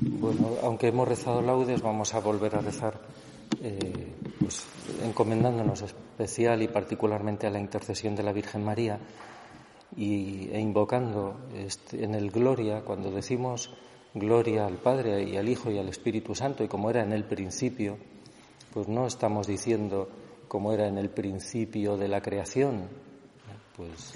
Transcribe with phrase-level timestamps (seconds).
[0.00, 3.00] Bueno, aunque hemos rezado laudes, vamos a volver a rezar,
[3.60, 4.64] eh, pues,
[5.02, 9.00] encomendándonos especial y particularmente a la intercesión de la Virgen María
[9.96, 13.74] y, e invocando este, en el Gloria, cuando decimos
[14.14, 17.24] Gloria al Padre y al Hijo y al Espíritu Santo, y como era en el
[17.24, 17.98] principio,
[18.72, 20.08] pues no estamos diciendo
[20.46, 22.88] como era en el principio de la creación,
[23.76, 24.14] pues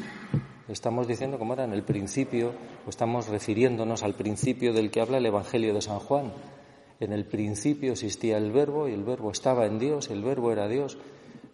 [0.68, 2.52] estamos diciendo como era en el principio,
[2.86, 6.32] o estamos refiriéndonos al principio del que habla el Evangelio de San Juan.
[7.00, 10.68] En el principio existía el verbo y el verbo estaba en Dios, el verbo era
[10.68, 10.98] Dios.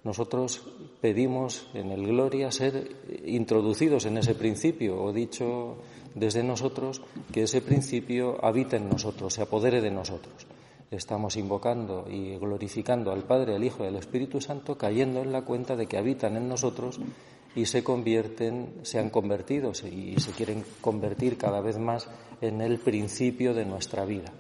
[0.05, 0.67] Nosotros
[1.01, 2.89] pedimos en el Gloria ser
[3.25, 5.79] introducidos en ese principio, o dicho
[6.15, 10.47] desde nosotros, que ese principio habita en nosotros, se apodere de nosotros.
[10.91, 15.43] Estamos invocando y glorificando al Padre, al Hijo y al Espíritu Santo, cayendo en la
[15.43, 16.99] cuenta de que habitan en nosotros
[17.59, 22.09] y se convierten, se han convertido y se quieren convertir cada vez más
[22.41, 24.33] en el principio de nuestra vida.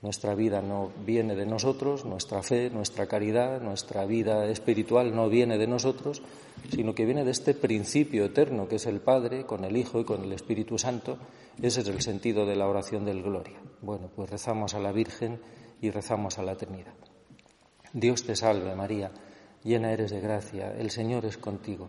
[0.00, 5.58] Nuestra vida no viene de nosotros, nuestra fe, nuestra caridad, nuestra vida espiritual no viene
[5.58, 6.22] de nosotros,
[6.70, 10.04] sino que viene de este principio eterno que es el Padre, con el Hijo y
[10.04, 11.18] con el Espíritu Santo.
[11.60, 13.60] Ese es el sentido de la oración del Gloria.
[13.82, 15.40] Bueno, pues rezamos a la Virgen
[15.80, 16.94] y rezamos a la Trinidad.
[17.92, 19.10] Dios te salve, María,
[19.64, 21.88] llena eres de gracia, el Señor es contigo.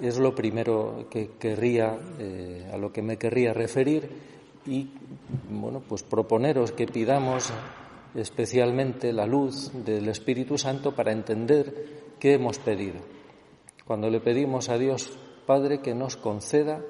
[0.00, 4.08] es lo primero que querría, eh, a lo que me querría referir
[4.66, 4.90] y,
[5.50, 7.52] bueno, pues proponeros que pidamos
[8.14, 13.00] especialmente la luz del Espíritu Santo para entender qué hemos pedido.
[13.84, 16.82] Cuando le pedimos a Dios Padre que nos conceda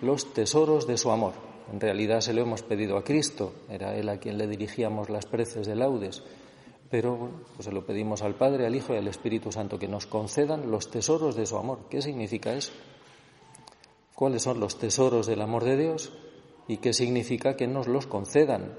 [0.00, 1.32] los tesoros de su amor.
[1.72, 5.26] En realidad se lo hemos pedido a Cristo, era Él a quien le dirigíamos las
[5.26, 6.22] preces de laudes
[6.90, 10.06] pero pues se lo pedimos al Padre, al Hijo y al Espíritu Santo que nos
[10.06, 11.86] concedan los tesoros de su amor.
[11.90, 12.72] ¿Qué significa eso?
[14.14, 16.12] ¿Cuáles son los tesoros del amor de Dios?
[16.68, 18.74] ¿Y qué significa que nos los concedan?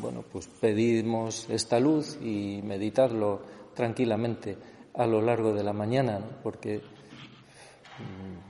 [0.00, 3.42] Bueno, pues pedimos esta luz y meditarlo
[3.74, 4.56] tranquilamente
[4.94, 8.42] a lo largo de la mañana, porque mm,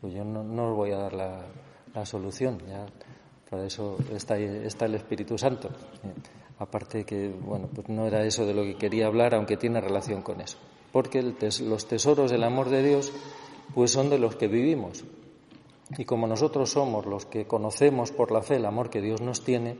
[0.00, 1.46] pues yo no, os voy a dar la,
[2.04, 2.86] solución, ya
[3.50, 5.68] para eso está, está el Espíritu Santo.
[6.58, 10.22] Aparte que, bueno, pues no era eso de lo que quería hablar, aunque tiene relación
[10.22, 10.58] con eso.
[10.90, 13.12] Porque los tesoros del amor de Dios,
[13.74, 15.04] pues son de los que vivimos.
[15.96, 19.44] Y como nosotros somos los que conocemos por la fe el amor que Dios nos
[19.44, 19.78] tiene,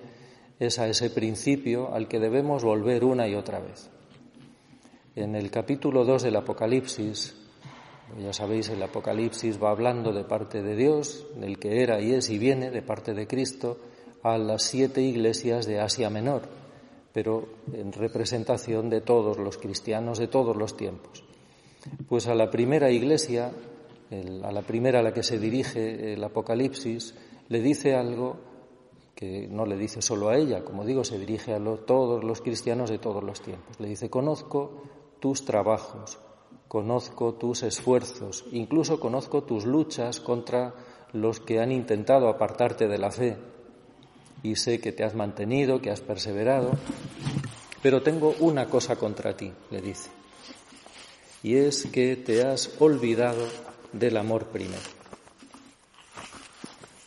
[0.61, 3.91] es a ese principio al que debemos volver una y otra vez.
[5.17, 7.35] En el capítulo 2 del Apocalipsis,
[8.23, 12.31] ya sabéis, el Apocalipsis va hablando de parte de Dios, del que era y es
[12.31, 13.79] y viene, de parte de Cristo,
[14.23, 16.58] a las siete iglesias de Asia Menor
[17.13, 21.25] pero en representación de todos los cristianos de todos los tiempos.
[22.09, 23.53] Pues a la primera iglesia,
[24.43, 27.15] a la primera a la que se dirige el Apocalipsis,
[27.49, 28.37] le dice algo
[29.15, 32.91] que no le dice solo a ella, como digo, se dirige a todos los cristianos
[32.91, 33.81] de todos los tiempos.
[33.81, 34.83] Le dice, conozco
[35.19, 36.19] tus trabajos,
[36.69, 40.75] conozco tus esfuerzos, incluso conozco tus luchas contra
[41.13, 43.37] los que han intentado apartarte de la fe
[44.43, 46.73] y sé que te has mantenido, que has perseverado,
[47.83, 50.11] pero tengo una cosa contra ti, le dice,
[51.43, 53.47] y es que te has olvidado
[53.93, 54.99] del amor primero.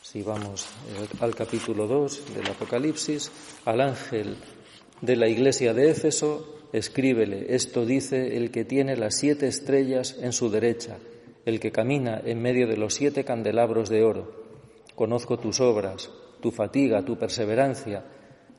[0.01, 3.31] Si vamos eh, al capítulo 2 del Apocalipsis,
[3.63, 4.37] al ángel
[5.01, 10.33] de la iglesia de Éfeso, escríbele, esto dice el que tiene las siete estrellas en
[10.33, 10.97] su derecha,
[11.45, 14.31] el que camina en medio de los siete candelabros de oro.
[14.95, 16.09] Conozco tus obras,
[16.41, 18.03] tu fatiga, tu perseverancia,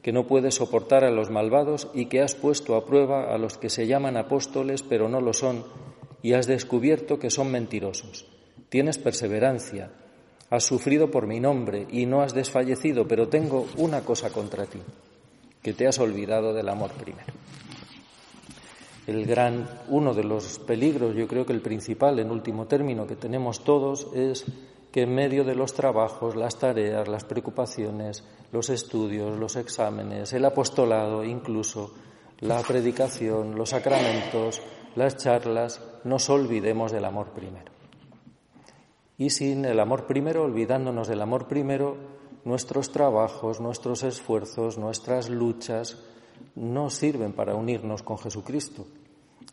[0.02, 3.58] que no puedes soportar a los malvados y que has puesto a prueba a los
[3.58, 5.64] que se llaman apóstoles pero no lo son
[6.22, 8.26] y has descubierto que son mentirosos.
[8.68, 9.90] Tienes perseverancia,
[10.50, 14.80] has sufrido por mi nombre y no has desfallecido, pero tengo una cosa contra ti,
[15.62, 17.32] que te has olvidado del amor primero.
[19.06, 23.16] El gran, uno de los peligros, yo creo que el principal, en último término, que
[23.16, 24.44] tenemos todos es
[24.92, 30.44] que en medio de los trabajos, las tareas, las preocupaciones, los estudios, los exámenes, el
[30.44, 31.94] apostolado, incluso
[32.40, 34.60] la predicación, los sacramentos,
[34.94, 37.72] las charlas, nos olvidemos del amor primero.
[39.16, 41.96] Y sin el amor primero, olvidándonos del amor primero,
[42.44, 46.02] nuestros trabajos, nuestros esfuerzos, nuestras luchas
[46.54, 48.86] no sirven para unirnos con Jesucristo.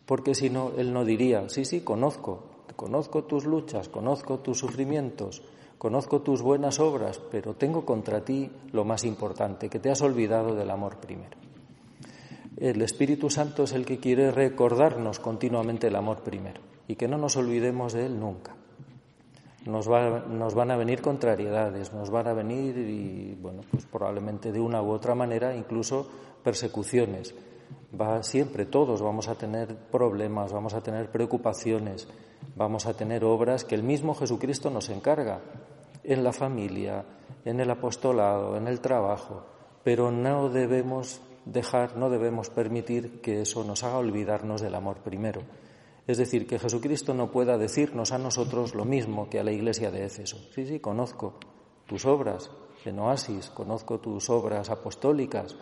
[0.04, 5.42] Porque si no, Él no diría, sí, sí, conozco, conozco tus luchas, conozco tus sufrimientos,
[5.78, 10.54] conozco tus buenas obras, pero tengo contra ti lo más importante, que te has olvidado
[10.54, 11.36] del amor primero.
[12.56, 17.16] El Espíritu Santo es el que quiere recordarnos continuamente el amor primero y que no
[17.16, 18.54] nos olvidemos de Él nunca
[19.66, 24.60] nos, nos van a venir contrariedades, nos van a venir, y bueno, pues probablemente de
[24.60, 26.08] una u otra manera, incluso
[26.42, 27.34] persecuciones.
[27.98, 32.08] Va siempre, todos vamos a tener problemas, vamos a tener preocupaciones,
[32.56, 35.40] vamos a tener obras que el mismo Jesucristo nos encarga
[36.04, 37.04] en la familia,
[37.44, 39.44] en el apostolado, en el trabajo,
[39.82, 45.42] pero no debemos dejar, no debemos permitir que eso nos haga olvidarnos del amor primero.
[46.06, 49.90] Es decir, que Jesucristo no pueda decirnos a nosotros lo mismo que a la iglesia
[49.90, 50.38] de Éfeso.
[50.54, 51.34] Sí, sí, conozco
[51.86, 52.50] tus obras
[52.84, 55.56] en Oasis, conozco tus obras apostólicas,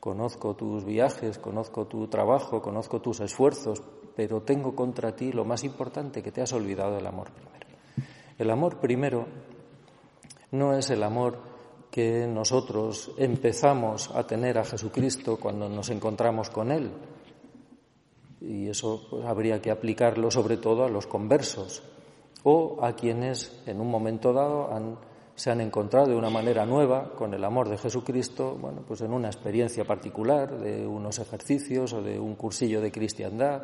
[0.00, 3.82] conozco tus viajes, conozco tu trabajo, conozco tus esfuerzos,
[4.16, 7.66] pero tengo contra ti lo más importante que te has olvidado del amor primero.
[8.38, 9.26] El amor primero
[10.52, 11.38] no es el amor
[11.90, 16.90] que nosotros empezamos a tener a Jesucristo cuando nos encontramos con Él,
[18.40, 21.82] y eso pues, habría que aplicarlo sobre todo a los conversos
[22.42, 24.72] o a quienes en un momento dado
[25.34, 29.12] se han encontrado de una manera nueva con el amor de Jesucristo, bueno, pues en
[29.12, 33.62] una experiencia particular de unos ejercicios o de un cursillo de cristiandad,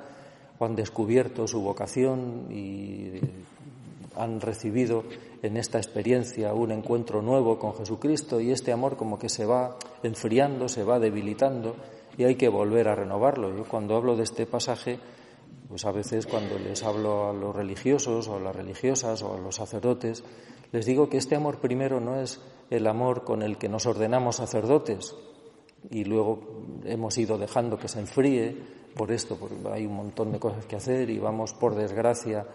[0.58, 3.20] o han descubierto su vocación y
[4.16, 5.04] han recibido
[5.42, 9.76] en esta experiencia un encuentro nuevo con Jesucristo y este amor como que se va
[10.02, 11.76] enfriando, se va debilitando
[12.16, 13.54] y hay que volver a renovarlo.
[13.54, 14.98] Yo cuando hablo de este pasaje,
[15.68, 19.38] pues a veces cuando les hablo a los religiosos o a las religiosas o a
[19.38, 20.24] los sacerdotes,
[20.72, 22.40] les digo que este amor primero no es
[22.70, 25.14] el amor con el que nos ordenamos sacerdotes
[25.90, 28.56] y luego hemos ido dejando que se enfríe
[28.96, 32.46] por esto, porque hay un montón de cosas que hacer y vamos, por desgracia,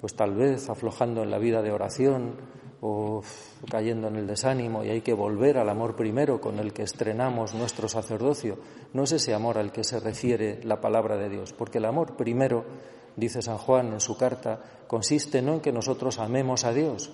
[0.00, 2.36] pues tal vez aflojando en la vida de oración
[2.80, 3.22] o
[3.70, 7.54] cayendo en el desánimo y hay que volver al amor primero con el que estrenamos
[7.54, 8.58] nuestro sacerdocio.
[8.92, 12.16] No es ese amor al que se refiere la palabra de Dios, porque el amor
[12.16, 12.64] primero,
[13.16, 17.10] dice San Juan en su carta, consiste no en que nosotros amemos a Dios,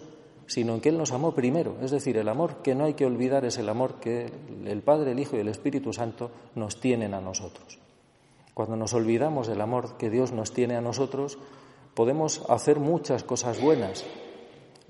[0.46, 1.76] sino en que Él nos amó primero.
[1.80, 4.30] Es decir, el amor que no hay que olvidar es el amor que
[4.66, 7.78] el Padre, el Hijo y el Espíritu Santo nos tienen a nosotros.
[8.54, 11.38] Cuando nos olvidamos del amor que Dios nos tiene a nosotros,
[11.94, 14.04] podemos hacer muchas cosas buenas,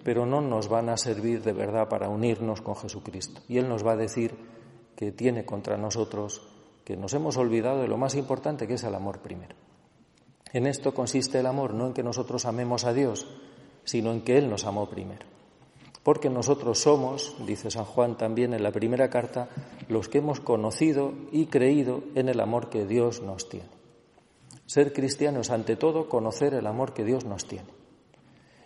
[0.04, 3.40] pero no nos van a servir de verdad para unirnos con Jesucristo.
[3.48, 4.34] Y Él nos va a decir
[4.96, 6.42] que tiene contra nosotros
[6.84, 9.54] que nos hemos olvidado de lo más importante que es el amor primero.
[10.52, 13.26] En esto consiste el amor, no en que nosotros amemos a Dios,
[13.84, 15.26] sino en que Él nos amó primero.
[16.02, 19.48] Porque nosotros somos, dice San Juan también en la primera carta,
[19.88, 23.68] los que hemos conocido y creído en el amor que Dios nos tiene.
[24.66, 27.68] Ser cristianos, ante todo, conocer el amor que Dios nos tiene.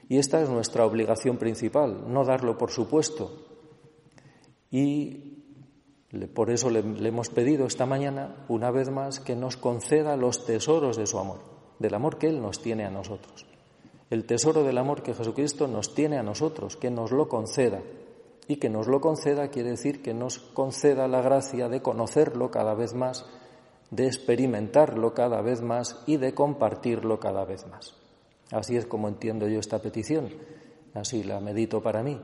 [0.08, 3.46] Y esta es nuestra obligación principal, no darlo por supuesto.
[4.70, 5.36] Y
[6.34, 10.96] por eso le, hemos pedido esta mañana, una vez más, que nos conceda los tesoros
[10.96, 11.40] de su amor,
[11.78, 13.46] del amor que Él nos tiene a nosotros.
[14.08, 17.82] El tesoro del amor que Jesucristo nos tiene a nosotros, que nos lo conceda.
[18.48, 22.75] Y que nos lo conceda quiere decir que nos conceda la gracia de conocerlo cada
[22.75, 23.26] vez más,
[23.90, 28.05] de experimentarlo cada vez más y de compartirlo cada vez más.
[28.50, 30.31] Así es como entiendo yo esta petición,
[30.95, 32.21] así la medito para mí,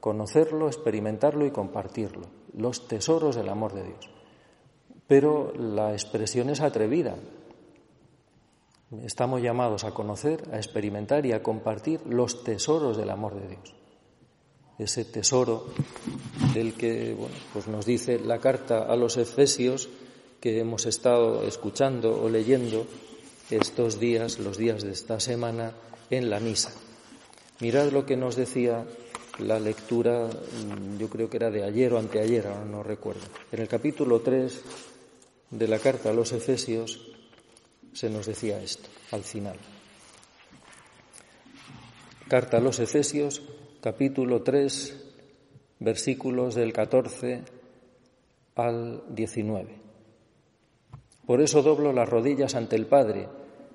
[0.00, 4.10] conocerlo, experimentarlo y compartirlo, los tesoros del amor de Dios.
[5.06, 7.16] Pero la expresión es atrevida.
[9.02, 13.74] Estamos llamados a conocer, a experimentar y a compartir los tesoros del amor de Dios.
[14.78, 15.66] Ese tesoro
[16.54, 17.16] del que
[17.52, 19.88] pues nos dice la carta a los Efesios
[20.40, 22.86] que hemos estado escuchando o leyendo
[23.50, 25.72] estos días, los días de esta semana,
[26.10, 26.72] en la misa.
[27.60, 28.84] Mirad lo que nos decía
[29.38, 33.22] la lectura, mm, yo creo que era de ayer o anteayer, ahora no recuerdo.
[33.52, 34.60] En el capítulo 3
[35.50, 37.12] de la carta a los Efesios
[37.92, 39.56] se nos decía esto, al final.
[42.28, 43.42] Carta a los Efesios,
[43.80, 44.96] capítulo 3,
[45.78, 47.42] versículos del 14
[48.56, 49.85] al 19.
[51.26, 53.28] Por eso doblo las rodillas ante el Padre,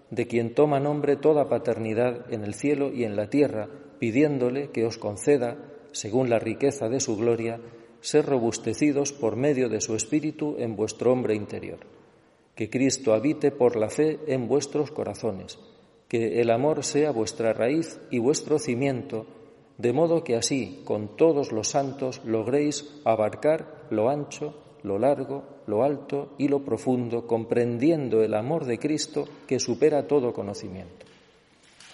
[0.10, 4.86] de quien toma nombre toda paternidad en el cielo y en la tierra, pidiéndole que
[4.86, 5.58] os conceda,
[5.92, 7.60] según la riqueza de su gloria,
[8.00, 11.80] ser robustecidos por medio de su Espíritu en vuestro hombre interior.
[12.56, 15.60] Que Cristo habite por la fe en vuestros corazones,
[16.08, 19.28] que el amor sea vuestra raíz y vuestro cimiento,
[19.78, 25.84] de modo que así, con todos los santos, logréis abarcar lo ancho, lo largo, lo
[25.84, 31.06] alto y lo profundo, comprendiendo el amor de Cristo que supera todo conocimiento.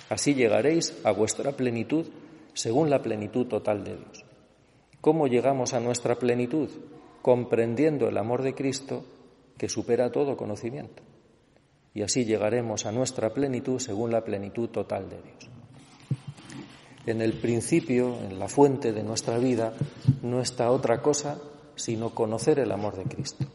[0.10, 2.06] Así llegaréis a vuestra plenitud
[2.53, 4.25] según la plenitud total de Dios.
[5.01, 6.70] ¿Cómo llegamos a nuestra plenitud?
[7.22, 9.03] Comprendiendo el amor de Cristo
[9.58, 11.03] que supera todo conocimiento.
[11.94, 15.50] Y así llegaremos a nuestra plenitud según la plenitud total de Dios.
[17.06, 19.74] En el principio, en la fuente de nuestra vida,
[20.22, 21.39] no está otra cosa
[21.77, 23.46] sino conocer el amor de Cristo.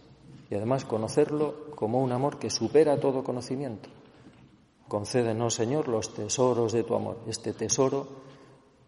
[0.50, 3.90] Y además conocerlo como un amor que supera todo conocimiento.
[4.88, 8.06] Concédenos, Señor, los tesoros de tu amor, este tesoro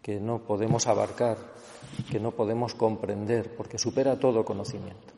[0.01, 1.37] que no podemos abarcar,
[2.11, 5.13] que no podemos comprender, porque supera todo conocimiento.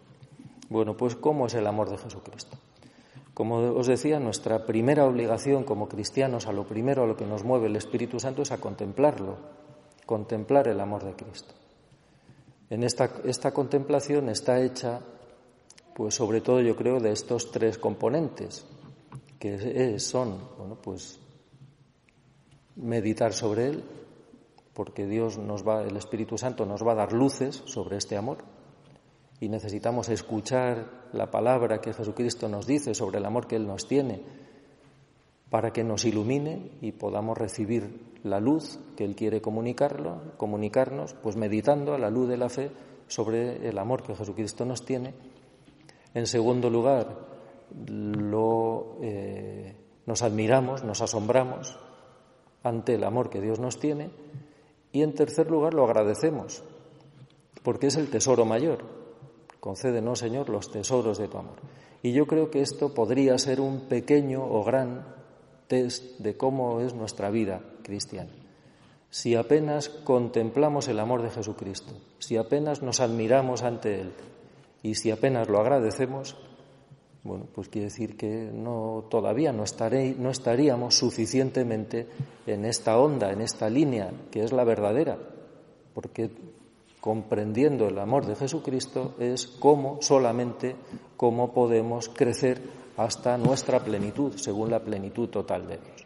[0.70, 2.58] Bueno, pues ¿cómo es el amor de Jesucristo?
[3.34, 7.44] Como os decía, nuestra primera obligación como cristianos, a lo primero a lo que nos
[7.44, 9.36] mueve el Espíritu Santo es a contemplarlo,
[10.06, 11.54] contemplar el amor de Cristo.
[12.70, 15.02] En esta, esta contemplación está hecha,
[15.96, 18.66] pues sobre todo yo creo, de estos tres componentes,
[19.40, 21.20] que son, bueno, pues
[22.76, 23.84] meditar sobre él,
[24.74, 28.38] porque Dios nos va, el Espíritu Santo nos va a dar luces sobre este amor
[29.40, 33.88] y necesitamos escuchar la palabra que Jesucristo nos dice sobre el amor que Él nos
[33.88, 34.22] tiene
[35.50, 41.36] para que nos ilumine y podamos recibir la luz que Él quiere comunicarlo, comunicarnos, pues
[41.36, 42.72] meditando a la luz de la fe
[43.08, 45.14] sobre el amor que Jesucristo nos tiene.
[46.14, 47.28] En segundo lugar,
[47.86, 51.78] lo, eh, nos admiramos, nos asombramos
[52.64, 54.10] ante el amor que Dios nos tiene.
[54.92, 56.64] Y en tercer lugar, lo agradecemos,
[57.64, 58.80] porque es el tesoro mayor.
[59.60, 61.58] Concédenos, Señor, los tesoros de tu amor.
[62.02, 65.16] Y yo creo que esto podría ser un pequeño o gran
[65.68, 68.30] test de cómo es nuestra vida cristiana.
[69.10, 74.12] Si apenas contemplamos el amor de Jesucristo, si apenas nos admiramos ante Él
[74.84, 76.36] y si apenas lo agradecemos,
[77.24, 82.08] bueno, pues quiere decir que no, todavía no, estaríamos suficientemente
[82.46, 85.18] en esta onda, en esta línea, que es la verdadera,
[85.94, 86.30] porque
[87.02, 90.76] comprendiendo el amor de Jesucristo es cómo, solamente
[91.16, 92.62] cómo podemos crecer
[92.98, 96.06] hasta nuestra plenitud, según la plenitud total de Dios.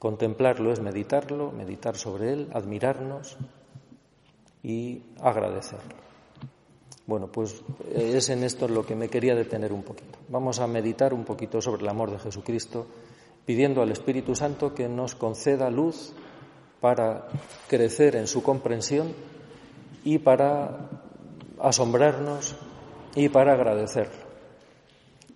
[0.00, 3.36] Contemplarlo es meditarlo, meditar sobre él, admirarnos
[4.64, 5.94] y agradecerlo.
[7.06, 7.62] Bueno, pues
[7.94, 10.18] eh, es en esto lo que me quería detener un poquito.
[10.28, 12.88] Vamos a meditar un poquito sobre el amor de Jesucristo,
[13.46, 16.12] pidiendo al Espíritu Santo que nos conceda luz
[16.80, 17.28] para
[17.68, 19.12] crecer en su comprensión
[20.02, 20.88] y para
[21.60, 22.56] asombrarnos
[23.14, 24.30] y para agradecerlo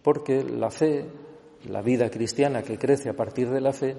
[0.04, 1.06] porque la fe,
[1.66, 3.96] la vida cristiana que crece a partir de la fe,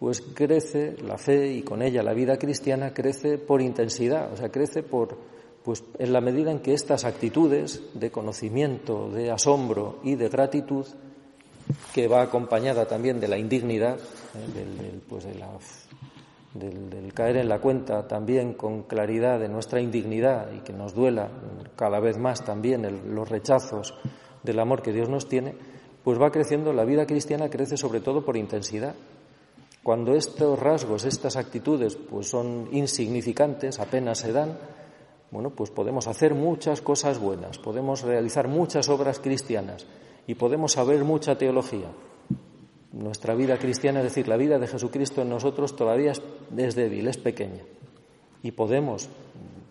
[0.00, 4.48] pues crece la fe y con ella la vida cristiana crece por intensidad, o sea,
[4.48, 5.18] crece por
[5.62, 10.86] pues en la medida en que estas actitudes de conocimiento, de asombro y de gratitud,
[11.92, 15.00] que va acompañada también de la indignidad, ¿eh?
[15.06, 15.26] pues
[16.54, 21.28] del, caer en la cuenta también con claridad de nuestra indignidad y que nos duela
[21.76, 23.92] cada vez más también los rechazos
[24.42, 25.54] del amor que Dios nos tiene,
[26.02, 28.94] pues va creciendo, la vida cristiana crece sobre todo por intensidad.
[29.82, 34.58] Cuando estos rasgos, estas actitudes, pues son insignificantes, apenas se dan,
[35.30, 39.86] bueno, pues podemos hacer muchas cosas buenas, podemos realizar muchas obras cristianas
[40.26, 41.88] y podemos saber mucha teología.
[42.92, 47.16] Nuestra vida cristiana, es decir, la vida de Jesucristo en nosotros todavía es débil, es
[47.16, 47.62] pequeña.
[48.42, 49.08] Y podemos,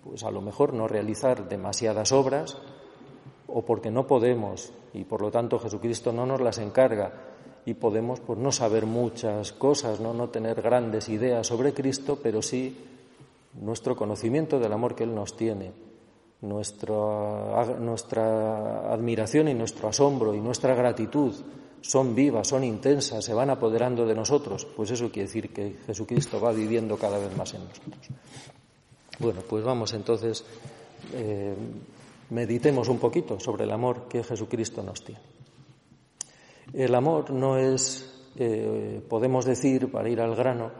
[0.03, 2.57] pues a lo mejor no realizar demasiadas obras,
[3.53, 7.11] o porque no podemos y por lo tanto Jesucristo no nos las encarga
[7.69, 12.41] y podemos pues no saber muchas cosas, no, no tener grandes ideas sobre Cristo, pero
[12.41, 12.75] sí
[13.61, 15.71] nuestro conocimiento del amor que Él nos tiene,
[16.41, 21.35] nuestra, nuestra admiración y nuestro asombro y nuestra gratitud
[21.81, 26.41] son vivas, son intensas, se van apoderando de nosotros, pues eso quiere decir que Jesucristo
[26.41, 28.07] va viviendo cada vez más en nosotros.
[29.19, 30.43] Bueno, pues vamos entonces
[31.13, 31.53] eh,
[32.31, 35.38] meditemos un poquito sobre el amor que Jesucristo nos tiene.
[36.73, 40.71] El amor no es, eh, podemos decir, para ir al grano,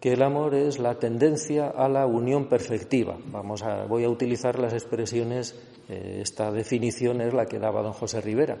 [0.00, 3.16] que el amor es la tendencia a la unión perfectiva.
[3.26, 5.54] Vamos a, voy a utilizar las expresiones,
[5.88, 8.58] eh, esta definición es la que daba don José Rivera,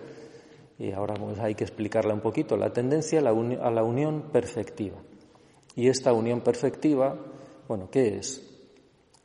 [0.78, 2.56] y ahora pues, hay que explicarla un poquito.
[2.56, 4.96] La tendencia a la, a la unión perfectiva.
[5.74, 7.16] Y esta unión perfectiva,
[7.68, 8.48] bueno, ¿qué es?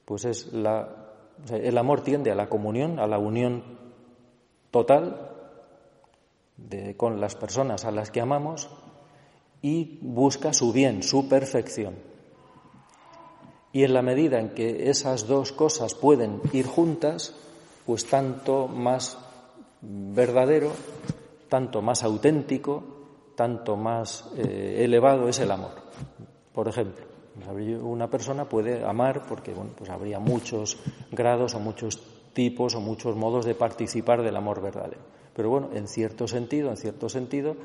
[0.05, 1.13] Pues es la,
[1.51, 3.63] el amor tiende a la comunión, a la unión
[4.71, 5.36] total
[6.57, 8.69] de, con las personas a las que amamos
[9.61, 11.95] y busca su bien, su perfección.
[13.71, 17.35] Y en la medida en que esas dos cosas pueden ir juntas,
[17.85, 19.17] pues tanto más
[19.81, 20.71] verdadero,
[21.49, 22.83] tanto más auténtico,
[23.35, 25.71] tanto más eh, elevado es el amor.
[26.53, 27.05] Por ejemplo,
[27.83, 30.77] una persona puede amar porque bueno, pues habría muchos
[31.11, 32.01] grados o muchos
[32.33, 35.16] tipos o muchos modos de participar del amor verdadero.
[35.37, 37.55] Pero bueno, en cierto sentido, en cierto sentido,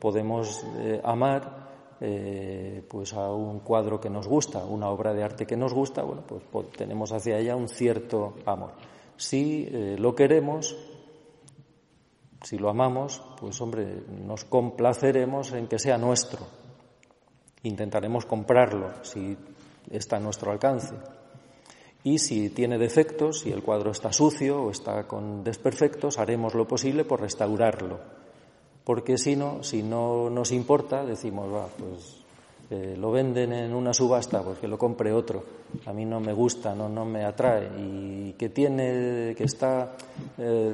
[0.00, 5.46] podemos eh, amar eh, pues a un cuadro que nos gusta, una obra de arte
[5.46, 8.72] que nos gusta, bueno, pues, tenemos hacia ella un cierto amor.
[9.16, 10.76] Si eh, lo queremos,
[12.42, 16.40] si lo amamos, pues hombre, nos complaceremos en que sea nuestro.
[17.62, 19.36] Intentaremos comprarlo si
[19.88, 20.96] está a nuestro alcance.
[22.04, 26.66] Y si tiene defectos, si el cuadro está sucio o está con desperfectos, haremos lo
[26.66, 28.22] posible por restaurarlo
[28.84, 32.16] porque si no, si no nos importa, decimos, va, pues
[32.70, 35.44] eh, lo venden en una subasta, pues que lo compre otro.
[35.86, 37.70] A mí no me gusta, no, no me atrae.
[37.78, 39.96] Y que tiene, que está
[40.36, 40.72] eh,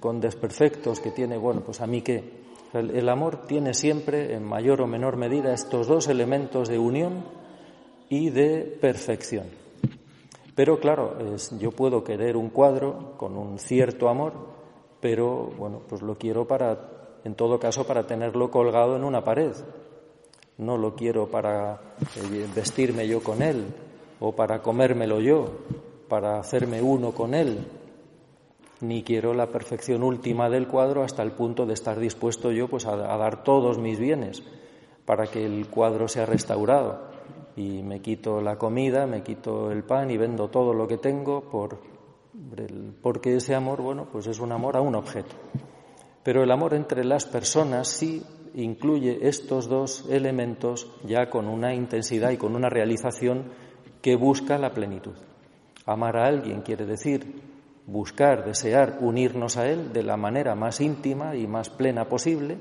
[0.00, 2.46] con desperfectos, que tiene, bueno, pues a mí qué.
[2.72, 7.24] El, amor tiene siempre, en mayor o menor medida, estos dos elementos de unión
[8.10, 9.46] y de perfección.
[10.56, 11.16] Pero claro,
[11.60, 14.32] yo puedo querer un cuadro con un cierto amor,
[15.00, 19.52] pero bueno, pues lo quiero para en todo caso para tenerlo colgado en una pared.
[20.58, 21.80] No lo quiero para
[22.16, 23.66] eh, vestirme yo con él
[24.20, 25.46] o para comérmelo yo,
[26.08, 27.66] para hacerme uno con él,
[28.80, 32.86] ni quiero la perfección última del cuadro hasta el punto de estar dispuesto yo pues
[32.86, 34.42] a, dar todos mis bienes
[35.04, 37.05] para que el cuadro sea restaurado
[37.56, 41.48] y me quito la comida, me quito el pan y vendo todo lo que tengo
[41.48, 41.96] por
[43.02, 45.34] porque ese amor, bueno, pues es un amor a un objeto.
[46.22, 48.22] Pero el amor entre las personas sí
[48.54, 53.44] incluye estos dos elementos ya con una intensidad y con una realización
[54.02, 55.14] que busca la plenitud.
[55.86, 57.42] Amar a alguien quiere decir
[57.86, 62.58] buscar, desear unirnos a Él de la manera más íntima y más plena posible.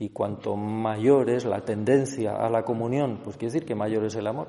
[0.00, 4.16] Y cuanto mayor es la tendencia a la comunión, pues quiere decir que mayor es
[4.16, 4.48] el amor.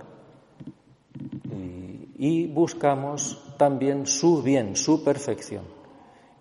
[1.54, 5.66] Y, y buscamos también su bien, su perfección.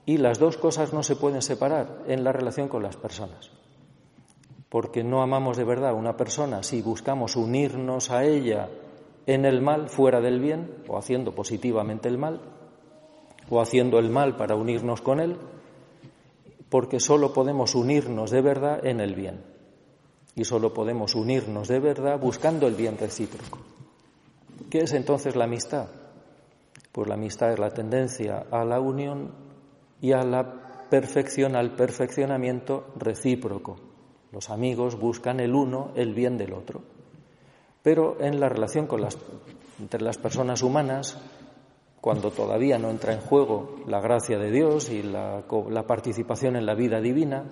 [0.06, 3.50] Y las dos cosas no se pueden separar en la relación con las personas.
[4.68, 8.68] Porque no amamos de verdad a una persona si buscamos unirnos a ella
[9.26, 12.40] en el mal, fuera del bien, o haciendo positivamente el mal,
[13.48, 15.36] o haciendo el mal para unirnos con él,
[16.70, 19.42] porque solo podemos unirnos de verdad en el bien.
[20.36, 23.58] Y solo podemos unirnos de verdad buscando el bien recíproco.
[24.70, 25.88] ¿Qué es entonces la amistad?
[26.92, 29.32] Pues la amistad es la tendencia a la unión
[30.00, 33.76] y a la perfección, al perfeccionamiento recíproco.
[34.32, 36.82] Los amigos buscan el uno el bien del otro.
[37.82, 39.18] Pero en la relación con las,
[39.80, 41.18] entre las personas humanas,
[42.00, 45.44] cuando todavía no entra en juego la gracia de Dios y la,
[45.86, 47.44] participación en la vida divina,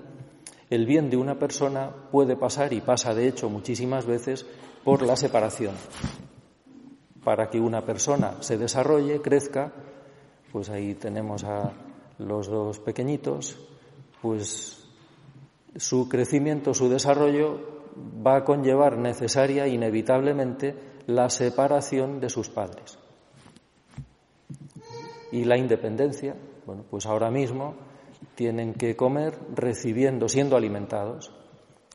[0.71, 4.47] el bien de una persona puede pasar, y pasa de hecho muchísimas veces,
[4.85, 5.75] por la separación.
[7.23, 9.73] Para que una persona se desarrolle, crezca,
[10.51, 11.73] pues ahí tenemos a
[12.19, 13.59] los dos pequeñitos,
[14.23, 14.87] pues
[15.77, 17.61] su crecimiento, su desarrollo
[18.27, 20.75] va a conllevar necesaria inevitablemente
[21.07, 22.98] la separación de sus padres.
[25.33, 26.35] Y la independencia,
[26.67, 27.75] bueno, pues ahora mismo
[28.35, 31.33] tienen que comer recibiendo, siendo alimentados,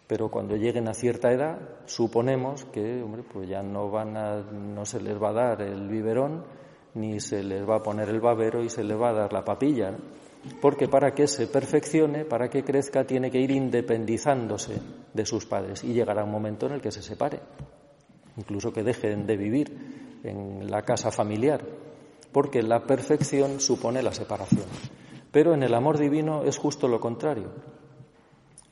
[0.07, 4.85] pero cuando lleguen a cierta edad, suponemos que, hombre, pues ya no van a, no
[4.85, 6.43] se les va a dar el biberón,
[6.95, 9.43] ni se les va a poner el babero y se les va a dar la
[9.43, 9.95] papilla,
[10.61, 14.79] porque para que se perfeccione, para que crezca, tiene que ir independizándose
[15.13, 17.39] de sus padres y llegará un momento en el que se separe,
[18.37, 21.63] incluso que dejen de vivir en la casa familiar,
[22.33, 24.65] porque la perfección supone la separación.
[25.31, 27.51] Pero en el amor divino es justo lo contrario.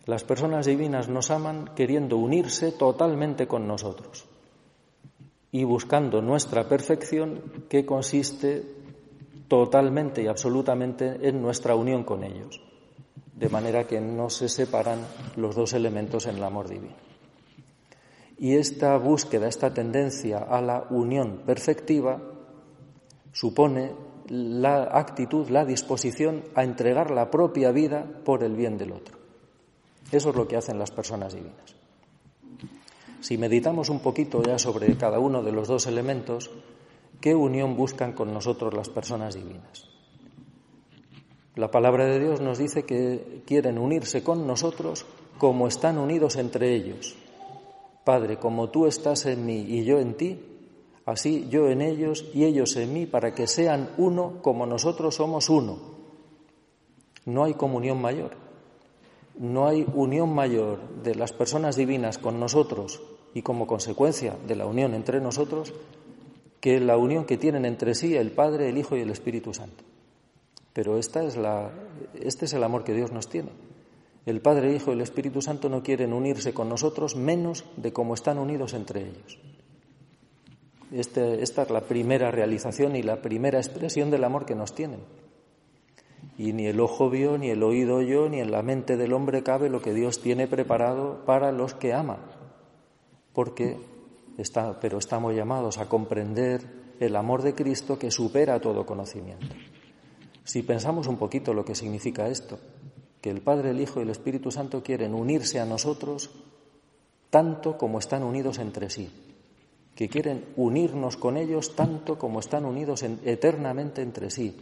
[0.06, 4.26] Las personas divinas nos aman queriendo unirse totalmente con nosotros
[5.52, 8.63] y buscando nuestra perfección que consiste
[9.47, 12.62] totalmente y absolutamente en nuestra unión con ellos,
[13.36, 15.00] de manera que no se separan
[15.36, 16.95] los dos elementos en el amor divino.
[18.39, 22.30] Y esta búsqueda, esta tendencia a la unión perfectiva
[23.31, 23.91] supone
[24.27, 29.17] la actitud, la disposición a entregar la propia vida por el bien del otro.
[30.11, 31.75] Eso es lo que hacen las personas divinas.
[33.21, 36.49] Si meditamos un poquito ya sobre cada uno de los dos elementos,
[37.19, 39.87] ¿qué unión buscan con nosotros las personas divinas?
[41.55, 45.05] La palabra de Dios nos dice que quieren unirse con nosotros
[45.37, 47.15] como están unidos entre ellos.
[48.03, 50.39] Padre, como tú estás en mí y yo en ti,
[51.05, 55.49] así yo en ellos y ellos en mí, para que sean uno como nosotros somos
[55.49, 55.79] uno.
[57.25, 58.31] No hay comunión mayor.
[59.37, 63.01] No hay unión mayor de las personas divinas con nosotros
[63.33, 65.73] y como consecuencia de la unión entre nosotros
[66.59, 69.83] que la unión que tienen entre sí el Padre, el Hijo y el Espíritu Santo.
[70.73, 71.71] Pero esta es la,
[72.13, 73.49] este es el amor que Dios nos tiene.
[74.25, 77.91] El Padre, el Hijo y el Espíritu Santo no quieren unirse con nosotros menos de
[77.91, 79.39] como están unidos entre ellos.
[80.91, 84.99] Este, esta es la primera realización y la primera expresión del amor que nos tienen.
[86.38, 89.43] Y ni el ojo vio, ni el oído oyó, ni en la mente del hombre
[89.43, 92.19] cabe lo que Dios tiene preparado para los que ama.
[93.34, 93.77] Porque
[94.38, 96.62] está, pero estamos llamados a comprender
[96.99, 99.56] el amor de Cristo que supera todo conocimiento.
[100.43, 102.60] Si pensamos un poquito lo que significa esto,
[103.21, 106.32] que el Padre, el Hijo y el Espíritu Santo quieren unirse a nosotros
[107.30, 109.10] tanto como están unidos entre sí,
[110.01, 114.57] que quieren unirnos con ellos tanto como están unidos eternamente entre sí.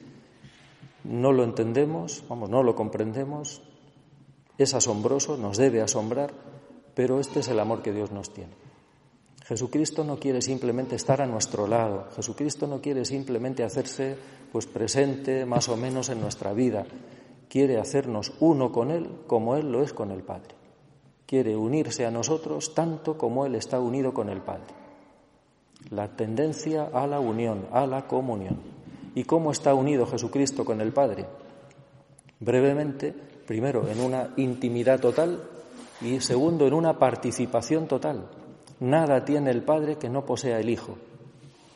[1.06, 3.62] No lo entendemos, vamos, no lo comprendemos,
[4.58, 6.34] es asombroso, nos debe asombrar,
[6.94, 8.52] pero este es el amor que Dios nos tiene.
[9.46, 14.18] Jesucristo no quiere simplemente estar a nuestro lado, Jesucristo no quiere simplemente hacerse
[14.52, 16.86] pues presente más o menos en nuestra vida,
[17.48, 20.56] quiere hacernos uno con él como él lo es con el Padre.
[21.26, 24.79] Quiere unirse a nosotros tanto como él está unido con el Padre.
[25.90, 28.60] La tendencia a la unión, a la comunión.
[29.16, 31.26] ¿Y cómo está unido Jesucristo con el Padre?
[32.40, 33.14] Brevemente,
[33.48, 35.42] primero en una intimidad total
[36.02, 38.30] y segundo en una participación total.
[38.80, 40.98] Nada tiene el Padre que no posea el Hijo.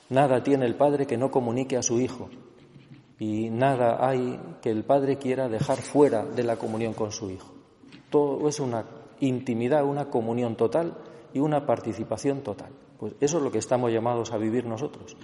[0.10, 2.30] Nada tiene el Padre que no comunique a su Hijo.
[3.20, 7.52] Y nada hay que el Padre quiera dejar fuera de la comunión con su Hijo.
[8.10, 8.86] Todo es una
[9.22, 10.94] intimidad, una comunión total
[11.34, 12.70] y una participación total.
[13.04, 15.18] Pues eso es lo que estamos llamados a vivir nosotros.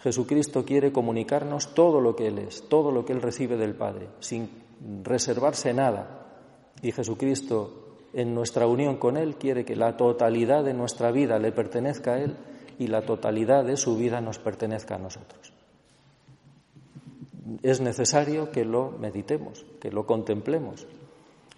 [0.00, 4.08] Jesucristo quiere comunicarnos todo lo que Él es, todo lo que Él recibe del Padre,
[4.18, 4.50] sin
[5.04, 6.26] reservarse nada.
[6.82, 11.52] Y Jesucristo en nuestra unión con Él quiere que la totalidad de nuestra vida le
[11.52, 12.36] pertenezca a Él
[12.80, 15.52] y la totalidad de su vida nos pertenezca a nosotros.
[17.62, 20.84] Es necesario que lo meditemos, que lo contemplemos,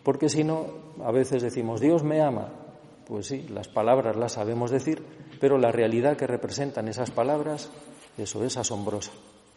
[0.03, 0.67] porque si no,
[1.03, 2.53] a veces decimos, Dios me ama.
[3.07, 5.03] Pues sí, las palabras las sabemos decir,
[5.41, 7.71] pero la realidad que representan esas palabras,
[8.19, 9.13] eso es asombrosa.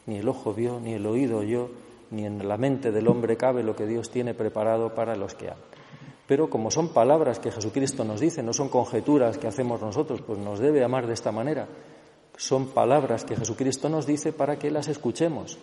[0.06, 1.70] Ni el ojo vio, ni el oído oyó,
[2.10, 5.50] ni en la mente del hombre cabe lo que Dios tiene preparado para los que
[5.50, 5.64] aman.
[6.26, 10.40] Pero como son palabras que Jesucristo nos dice, no son conjeturas que hacemos nosotros, pues
[10.40, 11.68] nos debe amar de esta manera.
[12.38, 15.58] Son palabras que Jesucristo nos dice para que las escuchemos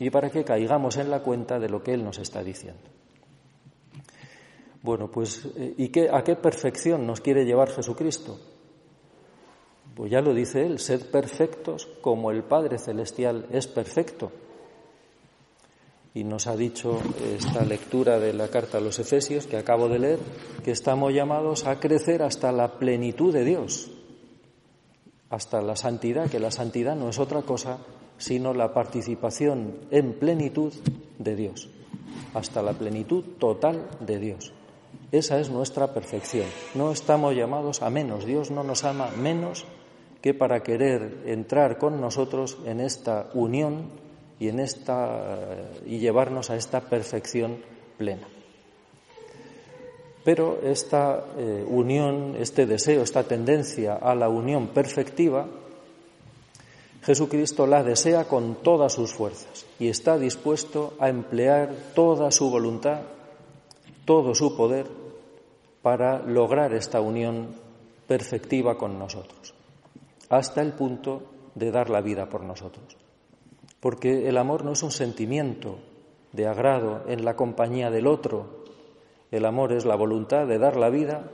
[0.00, 2.82] y para que caigamos en la cuenta de lo que Él nos está diciendo.
[4.82, 8.38] Bueno, pues eh, ¿y qué, a qué perfección nos quiere llevar Jesucristo?
[9.96, 14.30] Pues ya lo dice Él, sed perfectos como el Padre Celestial es perfecto
[16.16, 16.98] y nos ha dicho
[17.34, 20.18] esta lectura de la carta a los Efesios que acabo de leer,
[20.64, 23.90] que estamos llamados a crecer hasta la plenitud de Dios,
[25.28, 27.78] hasta la santidad, que la santidad no es otra cosa
[28.18, 30.72] sino la participación en plenitud
[31.18, 31.68] de Dios,
[32.32, 34.52] hasta la plenitud total de Dios.
[35.12, 36.46] Esa es nuestra perfección.
[36.74, 38.24] No estamos llamados a menos.
[38.24, 39.66] Dios no nos ama menos
[40.26, 43.84] que para querer entrar con nosotros en esta unión
[44.40, 45.46] y, en esta,
[45.86, 47.58] y llevarnos a esta perfección
[47.96, 48.26] plena.
[50.24, 55.46] Pero esta eh, unión, este deseo, esta tendencia a la unión perfectiva,
[57.04, 63.02] Jesucristo la desea con todas sus fuerzas y está dispuesto a emplear toda su voluntad,
[64.04, 64.88] todo su poder
[65.82, 67.54] para lograr esta unión
[68.08, 69.54] perfectiva con nosotros,
[70.28, 71.22] hasta el punto
[71.54, 72.96] de dar la vida por nosotros
[73.86, 75.78] porque el amor no es un sentimiento
[76.32, 78.64] de agrado en la compañía del otro,
[79.30, 81.30] el amor es la voluntad de dar la vida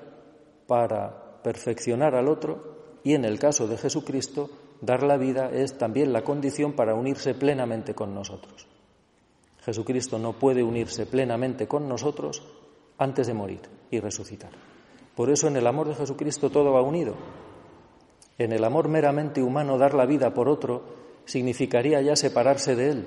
[0.66, 4.50] para perfeccionar al otro y en el caso de Jesucristo,
[4.80, 8.66] dar la vida es también la condición para unirse plenamente con nosotros.
[9.64, 12.42] Jesucristo no puede unirse plenamente con nosotros
[12.98, 14.50] antes de morir y resucitar.
[15.16, 17.14] Por eso en el amor de Jesucristo todo va unido.
[18.42, 20.82] En el amor meramente humano dar la vida por otro
[21.26, 23.06] significaría ya separarse de él,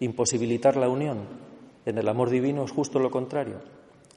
[0.00, 1.26] imposibilitar la unión.
[1.86, 3.62] En el amor divino es justo lo contrario.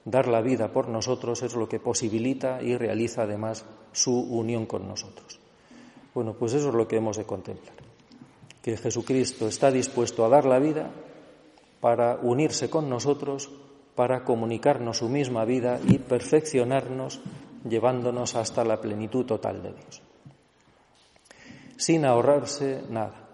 [0.03, 4.85] Dar la vida por nosotros es lo que posibilita y realiza además su unión con
[4.85, 5.39] nosotros.
[6.13, 7.77] Bueno, pues eso es lo que hemos de contemplar.
[8.61, 10.91] Que Jesucristo está dispuesto a dar la vida
[11.79, 13.49] para unirse con nosotros,
[13.95, 17.21] para comunicarnos su misma vida y perfeccionarnos
[17.63, 20.08] llevándonos hasta la plenitud total de Dios.
[21.79, 23.25] Sin ahorrarse nada.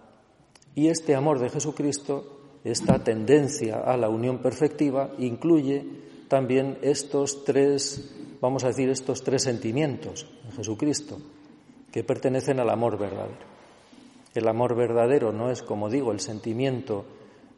[0.76, 5.84] Y este amor de Jesucristo, esta tendencia a la unión perfectiva, incluye
[6.28, 11.18] también estos tres, vamos a decir, estos tres sentimientos en Jesucristo,
[11.92, 13.56] que pertenecen al amor verdadero.
[14.36, 17.04] El amor verdadero no es, como digo, el sentimiento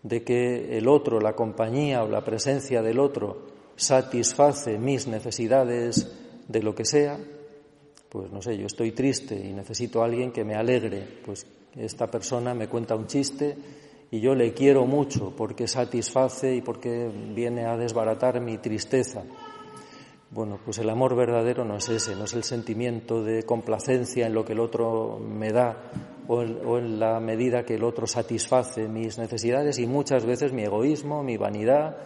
[0.04, 6.15] de que el otro, la compañía o la presencia del otro satisface mis necesidades
[6.47, 7.19] de lo que sea,
[8.17, 12.08] pues no sé, yo estoy triste y necesito a alguien que me alegre, pues esta
[12.08, 13.56] persona me cuenta un chiste
[14.10, 19.23] y yo le quiero mucho porque satisface y porque viene a desbaratar mi tristeza.
[20.32, 24.34] Bueno, pues el amor verdadero no es ese, no es el sentimiento de complacencia en
[24.34, 25.91] lo que el otro me da
[26.27, 31.21] o en, la medida que el otro satisface mis necesidades y muchas veces mi egoísmo,
[31.21, 31.97] mi vanidad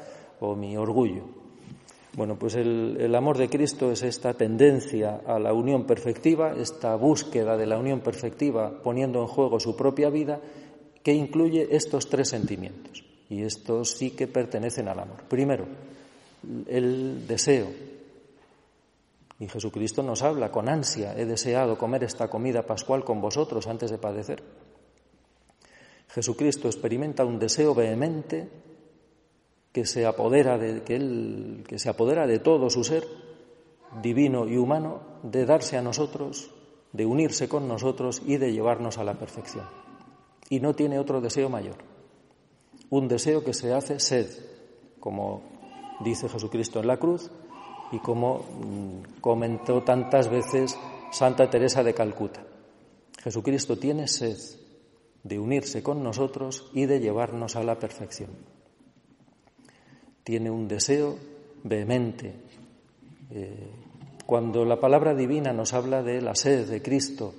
[0.42, 1.41] o mi orgullo.
[2.14, 7.56] Bueno, pues el, amor de Cristo es esta tendencia a la unión perfectiva, esta búsqueda
[7.56, 10.42] de la unión perfectiva poniendo en juego su propia vida,
[11.04, 13.06] que incluye estos tres sentimientos.
[13.30, 15.24] Y estos sí que pertenecen al amor.
[15.30, 15.66] Primero,
[16.68, 17.68] el deseo.
[19.40, 23.90] Y Jesucristo nos habla con ansia, he deseado comer esta comida pascual con vosotros antes
[23.90, 24.44] de padecer.
[26.10, 28.50] Jesucristo experimenta un deseo vehemente
[29.72, 33.08] que se apodera de que él que se apodera de todo su ser
[34.02, 36.52] divino y humano de darse a nosotros,
[36.94, 39.66] de unirse con nosotros y de llevarnos a la perfección.
[40.50, 41.78] Y no tiene otro deseo mayor.
[42.90, 44.28] Un deseo que se hace sed,
[45.00, 45.44] como
[46.04, 47.32] dice Jesucristo en la cruz
[47.92, 50.78] y como mm, comentó tantas veces
[51.12, 52.44] Santa Teresa de Calcuta.
[53.22, 54.38] Jesucristo tiene sed
[55.24, 58.51] de unirse con nosotros y de llevarnos a la perfección
[60.24, 61.18] tiene un deseo
[61.64, 62.34] vehemente.
[63.32, 63.70] Eh,
[64.26, 67.34] cuando la palabra divina nos habla de la sed de Cristo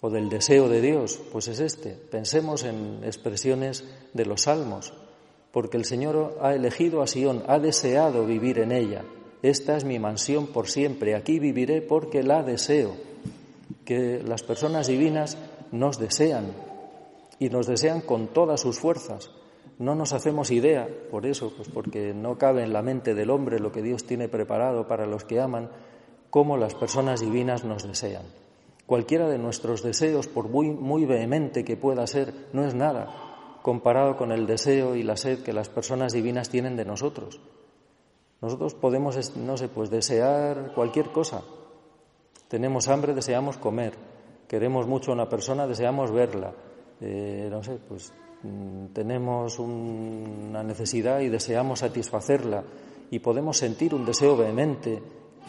[0.00, 1.90] o del deseo de Dios, pues es este.
[1.90, 4.92] Pensemos en expresiones de los salmos,
[5.52, 9.04] porque el Señor ha elegido a Sión, ha deseado vivir en ella.
[9.42, 12.96] Esta es mi mansión por siempre, aquí viviré porque la deseo.
[13.84, 15.36] Que las personas divinas
[15.70, 16.46] nos desean
[17.38, 19.30] y nos desean con todas sus fuerzas
[19.78, 23.58] no nos hacemos idea, por eso, pues porque no cabe en la mente del hombre
[23.58, 25.70] lo que Dios tiene preparado para los que aman,
[26.30, 28.24] cómo las personas divinas nos desean.
[28.86, 33.32] Cualquiera de nuestros deseos, por muy, muy vehemente que pueda ser, no es nada
[33.64, 37.40] comparado con el deseo y la sed que las personas divinas tienen de nosotros.
[38.42, 41.42] Nosotros podemos, no sé, pues desear cualquier cosa.
[42.48, 43.94] Tenemos hambre, deseamos comer.
[44.48, 46.52] Queremos mucho a una persona, deseamos verla.
[47.00, 48.12] Eh, no sé, pues
[48.92, 52.64] tenemos una necesidad y deseamos satisfacerla
[53.10, 55.02] y podemos sentir un deseo vehemente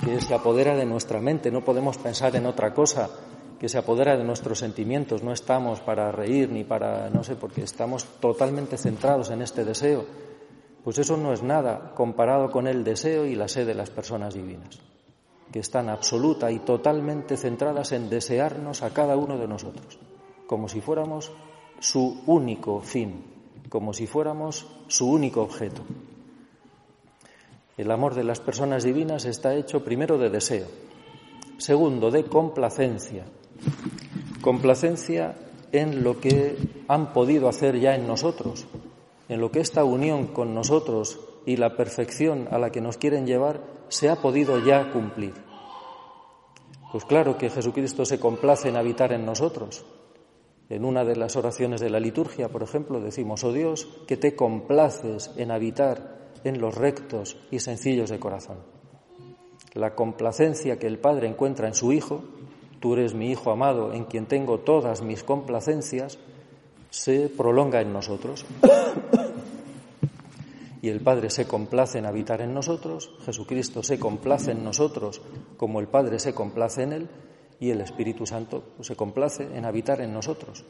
[0.04, 3.10] que se apodera de nuestra mente, no podemos pensar en otra cosa,
[3.60, 7.64] que se apodera de nuestros sentimientos, no estamos para reír ni para, no sé, porque
[7.64, 10.06] estamos totalmente centrados en este deseo,
[10.84, 14.34] pues eso no es nada comparado con el deseo y la sed de las personas
[14.34, 14.80] divinas,
[15.52, 19.98] que están absoluta y totalmente centradas en desearnos a cada uno de nosotros,
[20.48, 21.32] como si fuéramos
[21.80, 23.24] su único fin,
[23.70, 25.82] como si fuéramos su único objeto.
[27.78, 30.68] El amor de las personas divinas está hecho primero de deseo,
[31.58, 33.26] segundo de complacencia.
[34.42, 35.36] Complacencia
[35.72, 36.56] en lo que
[36.88, 38.66] han podido hacer ya en nosotros,
[39.28, 43.26] en lo que esta unión con nosotros y la perfección a la que nos quieren
[43.26, 45.34] llevar se ha podido ya cumplir.
[46.92, 49.84] Pues claro que Jesucristo se complace en habitar en nosotros,
[50.70, 54.36] en una de las oraciones de la liturgia, por ejemplo, decimos, oh Dios, que te
[54.36, 58.58] complaces en habitar en los rectos y sencillos de corazón.
[59.74, 62.24] La complacencia que el Padre encuentra en su Hijo,
[62.80, 66.18] tú eres mi Hijo amado, en quien tengo todas mis complacencias,
[66.90, 68.46] se prolonga en nosotros.
[70.82, 75.22] y el Padre se complace en habitar en nosotros, Jesucristo se complace en nosotros
[75.58, 77.10] como el Padre se complace en Él,
[77.60, 80.66] y el Espíritu Santo se complace en habitar en nosotros.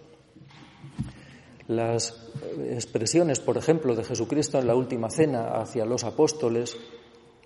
[1.67, 6.78] Las expresiones, por ejemplo, de Jesucristo en la última cena hacia los apóstoles,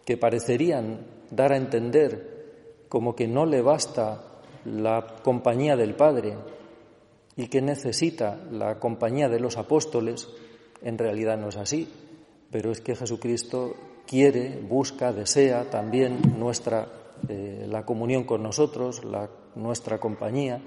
[0.05, 6.35] que parecerían dar a entender como que no le basta la compañía del Padre
[7.35, 10.27] y que necesita la compañía de los apóstoles,
[10.81, 11.87] en realidad no es así,
[12.51, 13.75] pero es que Jesucristo
[14.05, 20.61] quiere, busca, desea también nuestra eh, la comunión con nosotros, la, nuestra compañía,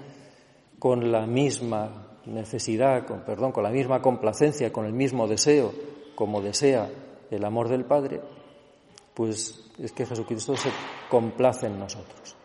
[0.79, 5.73] con la misma necesidad, con, perdón, con la misma complacencia, con el mismo deseo,
[6.15, 6.89] como desea
[7.31, 8.21] el amor del Padre,
[9.13, 10.69] pues es que Jesucristo se
[11.09, 12.35] complace en nosotros.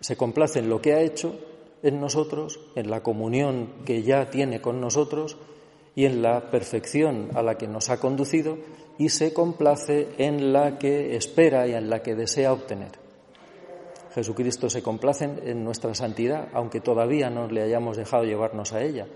[0.00, 1.34] Se complace en lo que ha hecho
[1.82, 5.36] en nosotros, en la comunión que ya tiene con nosotros
[5.94, 8.58] y en la perfección a la que nos ha conducido
[8.98, 12.92] y se complace en la que espera y en la que desea obtener.
[14.14, 19.06] Jesucristo se complace en nuestra santidad, aunque todavía no le hayamos dejado llevarnos a ella.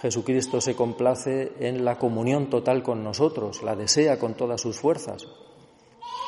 [0.00, 5.26] Jesucristo se complace en la comunión total con nosotros, la desea con todas sus fuerzas.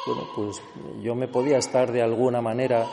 [0.06, 0.62] Bueno, pues
[1.02, 2.86] yo me podía estar de alguna manera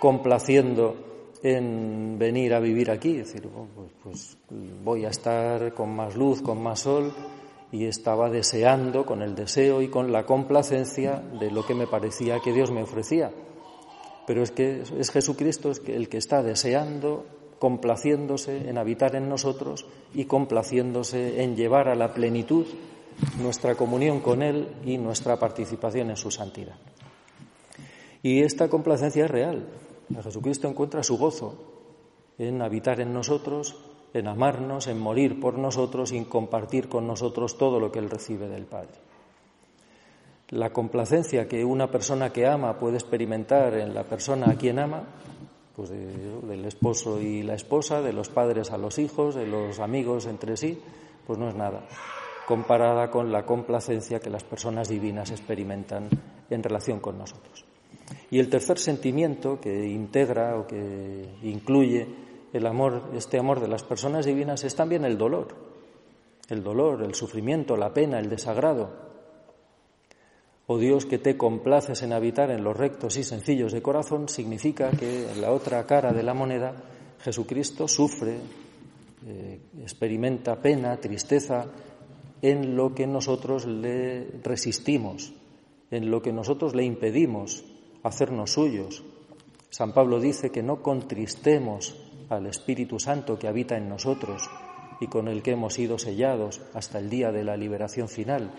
[0.00, 1.07] complaciendo
[1.42, 4.38] en venir a vivir aquí, decir, pues, pues
[4.84, 7.12] voy a estar con más luz, con más sol,
[7.70, 12.40] y estaba deseando con el deseo y con la complacencia de lo que me parecía
[12.40, 13.30] que Dios me ofrecía.
[14.26, 17.26] Pero es que es Jesucristo el que está deseando,
[17.58, 22.66] complaciéndose en habitar en nosotros y complaciéndose en llevar a la plenitud
[23.40, 26.76] nuestra comunión con Él y nuestra participación en su santidad.
[28.22, 29.66] Y esta complacencia es real.
[30.22, 31.54] Jesucristo encuentra su gozo
[32.38, 33.76] en habitar en nosotros
[34.14, 38.10] en amarnos, en morir por nosotros y en compartir con nosotros todo lo que Él
[38.10, 38.94] recibe del Padre.
[40.50, 45.02] La complacencia que una persona que ama puede experimentar en la persona a quien ama,
[45.76, 50.26] pues del esposo y la esposa, de los padres a los hijos, de los amigos
[50.26, 50.80] entre sí,
[51.26, 51.82] pues no es nada,
[52.46, 56.08] comparada con la complacencia que las personas divinas experimentan
[56.48, 57.67] en relación con nosotros.
[58.30, 62.06] Y el tercer sentimiento que integra o que incluye
[62.52, 65.54] el amor, este amor de las personas divinas es también el dolor,
[66.48, 69.08] el dolor, el sufrimiento, la pena, el desagrado.
[70.66, 74.90] Oh Dios, que te complaces en habitar en los rectos y sencillos de corazón, significa
[74.90, 76.74] que en la otra cara de la moneda
[77.20, 78.38] Jesucristo sufre,
[79.26, 81.66] eh, experimenta pena, tristeza
[82.42, 85.32] en lo que nosotros le resistimos,
[85.90, 87.64] en lo que nosotros le impedimos
[88.08, 89.04] hacernos suyos.
[89.70, 91.96] San Pablo dice que no contristemos
[92.28, 94.50] al Espíritu Santo que habita en nosotros
[95.00, 98.50] y con el que hemos sido sellados hasta el día de la liberación final.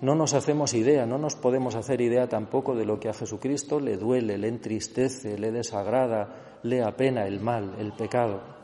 [0.00, 3.78] No nos hacemos idea, no nos podemos hacer idea tampoco de lo que a Jesucristo
[3.78, 8.62] le duele, le entristece, le desagrada, le apena el mal, el pecado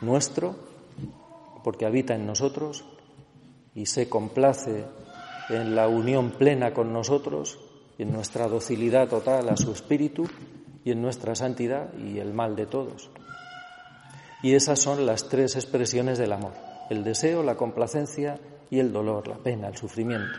[0.00, 0.56] nuestro,
[1.62, 2.84] porque habita en nosotros
[3.74, 4.84] y se complace
[5.50, 7.58] en la unión plena con nosotros,
[8.02, 10.26] en nuestra docilidad total a su espíritu
[10.84, 13.10] y en nuestra santidad y el mal de todos.
[14.42, 16.52] Y esas son las tres expresiones del amor,
[16.88, 18.38] el deseo, la complacencia
[18.70, 20.38] y el dolor, la pena, el sufrimiento.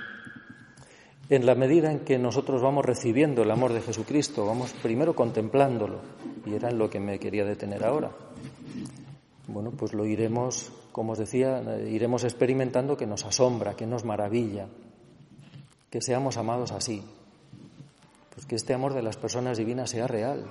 [1.29, 6.01] En la medida en que nosotros vamos recibiendo el amor de Jesucristo, vamos primero contemplándolo,
[6.45, 8.11] y era en lo que me quería detener ahora.
[9.47, 14.67] Bueno, pues lo iremos, como os decía, iremos experimentando que nos asombra, que nos maravilla,
[15.89, 17.03] que seamos amados así.
[18.47, 20.45] Que este amor de las personas divinas sea real,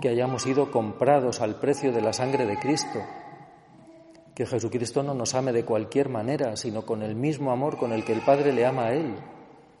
[0.00, 3.00] que hayamos sido comprados al precio de la sangre de Cristo,
[4.34, 8.04] que Jesucristo no nos ame de cualquier manera, sino con el mismo amor con el
[8.04, 9.14] que el Padre le ama a Él.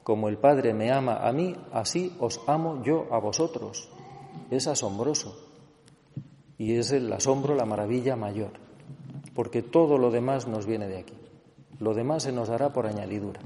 [0.04, 3.90] Como el Padre me ama a mí, así os amo yo a vosotros.
[4.50, 5.36] Es asombroso.
[6.56, 8.52] Y es el asombro, la maravilla mayor,
[9.34, 11.14] porque todo lo demás nos viene de aquí.
[11.80, 13.40] Lo demás se nos dará por añadidura.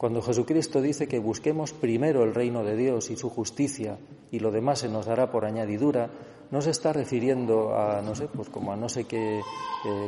[0.00, 3.98] Cuando Jesucristo dice que busquemos primero el reino de Dios y su justicia
[4.30, 6.08] y lo demás se nos dará por añadidura,
[6.50, 9.42] no se está refiriendo a, no sé, pues como a no sé qué eh,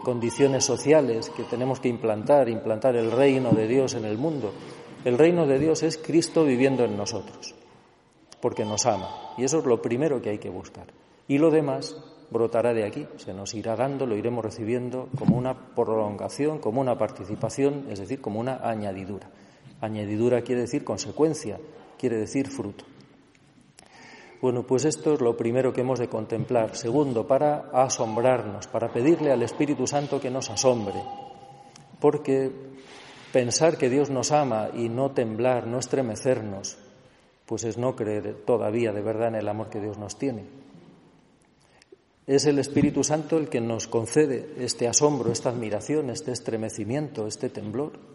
[0.02, 4.54] condiciones sociales que tenemos que implantar, implantar el reino de Dios en el mundo.
[5.04, 7.54] El reino de Dios es Cristo viviendo en nosotros,
[8.40, 9.34] porque nos ama.
[9.36, 10.86] Y eso es lo primero que hay que buscar.
[11.28, 11.94] Y lo demás
[12.30, 16.96] brotará de aquí, se nos irá dando, lo iremos recibiendo como una prolongación, como una
[16.96, 19.28] participación, es decir, como una añadidura.
[19.82, 21.58] Añadidura quiere decir consecuencia,
[21.98, 22.84] quiere decir fruto.
[24.40, 26.76] Bueno, pues esto es lo primero que hemos de contemplar.
[26.76, 31.02] Segundo, para asombrarnos, para pedirle al Espíritu Santo que nos asombre.
[32.00, 32.50] Porque
[33.32, 36.78] pensar que Dios nos ama y no temblar, no estremecernos,
[37.44, 40.44] pues es no creer todavía de verdad en el amor que Dios nos tiene.
[42.28, 47.48] Es el Espíritu Santo el que nos concede este asombro, esta admiración, este estremecimiento, este
[47.48, 48.11] temblor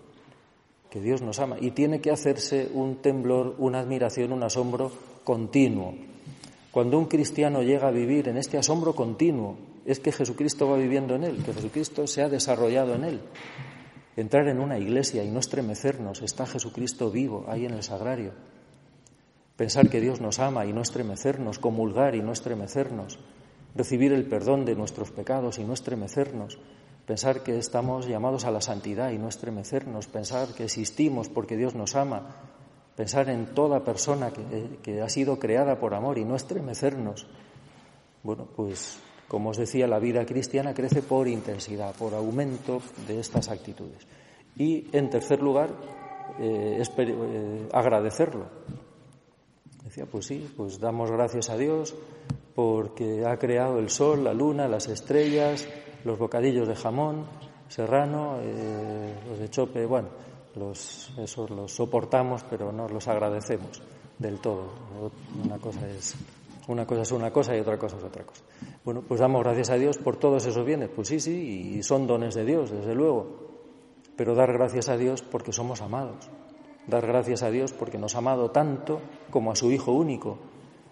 [0.90, 1.58] que Dios nos ama.
[1.60, 4.92] Y tiene que hacerse un temblor, una admiración, un asombro
[5.24, 5.94] continuo.
[6.72, 11.16] Cuando un cristiano llega a vivir en este asombro continuo, es que Jesucristo va viviendo
[11.16, 13.22] en él, que Jesucristo se ha desarrollado en él.
[14.16, 18.34] Entrar en una iglesia y no estremecernos, está Jesucristo vivo ahí en el sagrario.
[19.56, 23.20] Pensar que Dios nos ama y no estremecernos, comulgar y no estremecernos,
[23.76, 26.60] recibir el perdón de nuestros pecados y no estremecernos,
[27.08, 31.74] pensar que estamos llamados a la santidad y no estremecernos, pensar que existimos porque Dios
[31.74, 32.36] nos ama,
[32.98, 34.32] pensar en toda persona
[34.84, 37.26] que, ha sido creada por amor y no estremecernos.
[38.24, 39.00] Bueno, pues
[39.30, 44.06] como os decía, la vida cristiana crece por intensidad, por aumento de estas actitudes.
[44.58, 45.70] Y en tercer lugar,
[46.40, 48.48] eh, eh, agradecerlo.
[49.82, 51.96] Decía, pues sí, pues damos gracias a Dios
[52.54, 55.68] porque ha creado el sol, la luna, las estrellas,
[56.08, 57.26] los bocadillos de jamón
[57.68, 60.08] serrano, eh, los de chope, bueno,
[60.56, 63.82] los, esos los soportamos, pero no los agradecemos
[64.18, 64.70] del todo.
[65.44, 66.16] Una cosa es
[66.68, 68.44] una cosa es una cosa y otra cosa es otra cosa.
[68.84, 70.90] Bueno, pues damos gracias a Dios por todos esos bienes.
[70.90, 73.48] Pues sí, sí, y son dones de Dios, desde luego.
[74.16, 76.30] Pero dar gracias a Dios porque somos amados.
[76.88, 79.00] Dar gracias a Dios porque nos ha amado tanto
[79.30, 80.40] como a su Hijo único,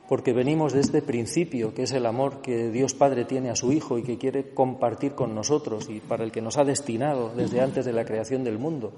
[0.08, 3.72] porque venimos de este principio, que es el amor que Dios Padre tiene a su
[3.72, 7.62] Hijo y que quiere compartir con nosotros y para el que nos ha destinado desde
[7.62, 8.93] antes de la creación del mundo.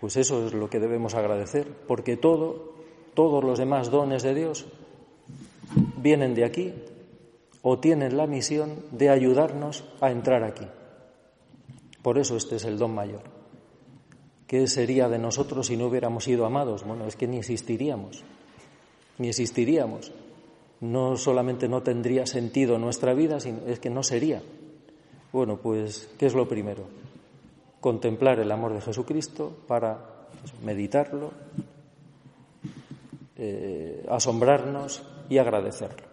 [0.00, 2.74] Pues eso es lo que debemos agradecer, porque todo,
[3.14, 4.66] todos los demás dones de Dios
[5.96, 6.72] vienen de aquí
[7.62, 10.66] o tienen la misión de ayudarnos a entrar aquí.
[12.02, 13.22] Por eso este es el don mayor.
[14.46, 16.84] ¿Qué sería de nosotros si no hubiéramos sido amados?
[16.84, 18.22] Bueno, es que ni existiríamos
[19.18, 20.12] ni existiríamos.
[20.80, 24.42] No solamente no tendría sentido nuestra vida, sino es que no sería.
[25.32, 26.84] Bueno, pues, ¿qué es lo primero?
[27.80, 31.32] Contemplar el amor de Jesucristo para pues, meditarlo,
[33.36, 36.06] eh, asombrarnos y agradecerlo.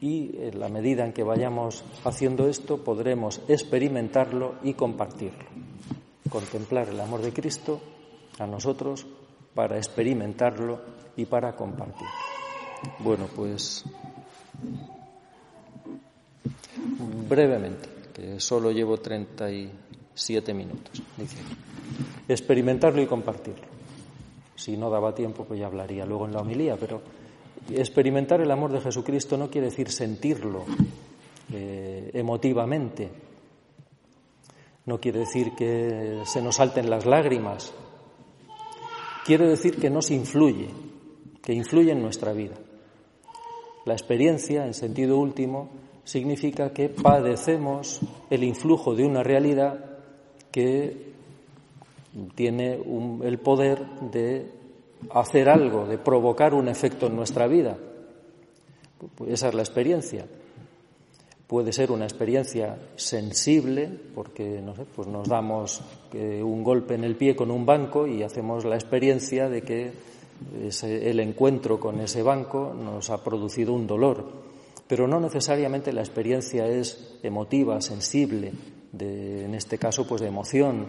[0.00, 5.44] Y en la medida en que vayamos haciendo esto, podremos experimentarlo y compartirlo.
[6.30, 7.80] Contemplar el amor de Cristo
[8.38, 9.06] a nosotros
[9.54, 10.80] para experimentarlo
[11.16, 12.08] y para compartir.
[13.00, 13.84] Bueno, pues
[17.28, 21.02] brevemente, que solo llevo 37 minutos.
[21.16, 21.38] Dice,
[22.28, 23.66] experimentarlo y compartirlo.
[24.56, 27.00] Si no daba tiempo, pues ya hablaría luego en la homilía, pero
[27.70, 30.64] experimentar el amor de Jesucristo no quiere decir sentirlo
[31.52, 33.10] eh, emotivamente,
[34.86, 37.72] no quiere decir que se nos salten las lágrimas,
[39.24, 40.68] quiere decir que nos influye,
[41.42, 42.54] que influye en nuestra vida.
[43.84, 45.70] La experiencia, en sentido último,
[46.04, 49.84] significa que padecemos el influjo de una realidad
[50.50, 51.10] que
[52.34, 52.78] tiene
[53.22, 54.50] el poder de
[55.10, 57.78] hacer algo, de provocar un efecto en nuestra vida.
[59.26, 60.26] Esa es la experiencia.
[61.46, 65.82] Puede ser una experiencia sensible, porque no sé, pues nos damos
[66.12, 69.92] eh, un golpe en el pie con un banco y hacemos la experiencia de que
[70.82, 74.24] el encuentro con ese banco nos ha producido un dolor,
[74.86, 78.52] pero no necesariamente la experiencia es emotiva, sensible,
[78.92, 80.86] de, en este caso pues de emoción,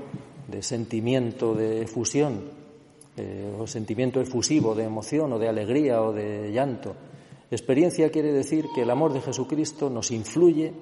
[0.47, 2.41] de sentimiento de efusión,
[3.17, 6.95] eh, o sentimiento efusivo de emoción o de alegría o de llanto.
[7.51, 10.73] Experiencia quiere decir que el amor de Jesucristo nos influye,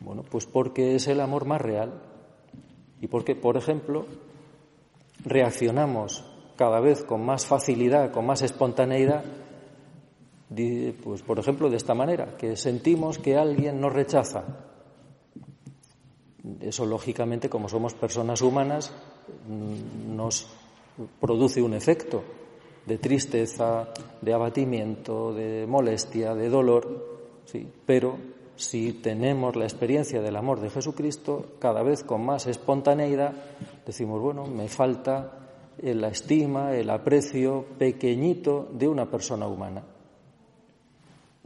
[0.00, 2.02] bueno, pues porque es el amor más real
[3.00, 4.04] y porque, por ejemplo,
[5.24, 6.29] reaccionamos
[6.60, 9.24] cada vez con más facilidad, con más espontaneidad,
[11.02, 14.44] pues por ejemplo de esta manera, que sentimos que alguien nos rechaza.
[16.60, 18.92] Eso lógicamente, como somos personas humanas,
[19.48, 20.48] mm, nos
[21.18, 22.22] produce un efecto
[22.84, 23.88] de tristeza,
[24.20, 28.18] de abatimiento, de molestia, de dolor, sí, pero
[28.54, 33.32] si tenemos la experiencia del amor de Jesucristo, cada vez con más espontaneidad,
[33.86, 35.38] decimos, bueno, me falta
[35.82, 39.82] la estima, el aprecio pequeñito de una persona humana.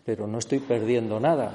[0.05, 1.53] Pero no estoy perdiendo nada,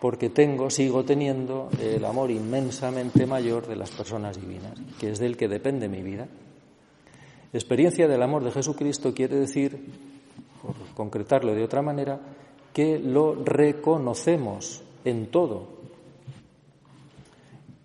[0.00, 5.36] porque tengo, sigo teniendo el amor inmensamente mayor de las personas divinas, que es del
[5.36, 6.28] que depende mi vida.
[7.52, 9.78] Experiencia del amor de Jesucristo quiere decir,
[10.62, 12.20] por concretarlo de otra manera,
[12.72, 15.75] que lo reconocemos en todo,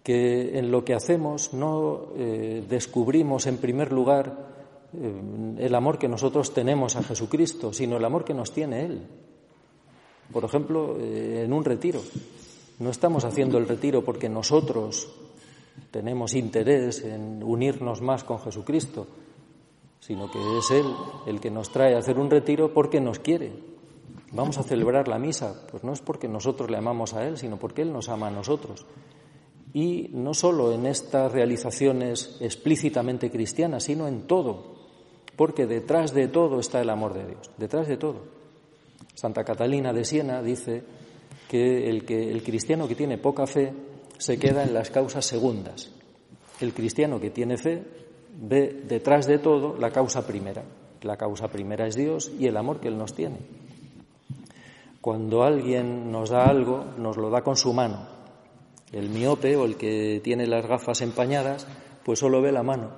[0.03, 4.49] que en lo que hacemos no eh, descubrimos en primer lugar
[4.93, 5.21] eh,
[5.59, 9.07] el amor que nosotros tenemos a Jesucristo, sino el amor que nos tiene Él.
[10.31, 12.01] Por ejemplo, eh, en un retiro.
[12.79, 15.07] No estamos haciendo el retiro porque nosotros
[15.91, 19.07] tenemos interés en unirnos más con Jesucristo,
[19.99, 20.85] sino que es Él
[21.27, 23.51] el que nos trae a hacer un retiro porque nos quiere.
[24.31, 27.57] Vamos a celebrar la misa, pues no es porque nosotros le amamos a Él, sino
[27.57, 28.85] porque Él nos ama a nosotros.
[29.73, 34.75] Y no solo en estas realizaciones explícitamente cristianas, sino en todo,
[35.35, 38.21] porque detrás de todo está el amor de Dios, detrás de todo.
[39.13, 40.83] Santa Catalina de Siena dice
[41.49, 43.73] que el, que el cristiano que tiene poca fe
[44.17, 45.89] se queda en las causas segundas.
[46.59, 47.83] El cristiano que tiene fe
[48.39, 50.63] ve detrás de todo la causa primera.
[51.01, 53.37] La causa primera es Dios y el amor que Él nos tiene.
[55.01, 58.20] Cuando alguien nos da algo, nos lo da con su mano.
[58.91, 61.67] El miope o el que tiene las gafas empañadas,
[62.03, 62.91] pues solo ve la mano.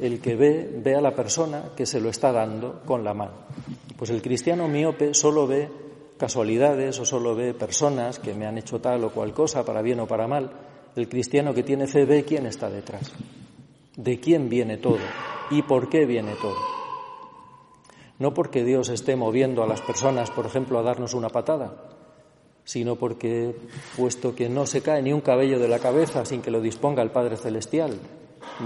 [0.00, 3.32] El que ve, ve a la persona que se lo está dando con la mano.
[3.96, 5.68] Pues el cristiano miope solo ve
[6.16, 10.00] casualidades o solo ve personas que me han hecho tal o cual cosa, para bien
[10.00, 10.50] o para mal.
[10.96, 13.12] El cristiano que tiene fe ve quién está detrás,
[13.96, 15.00] de quién viene todo
[15.50, 16.56] y por qué viene todo.
[18.18, 21.91] No porque Dios esté moviendo a las personas, por ejemplo, a darnos una patada,
[22.64, 23.54] sino porque,
[23.96, 27.02] puesto que no se cae ni un cabello de la cabeza sin que lo disponga
[27.02, 27.98] el Padre Celestial,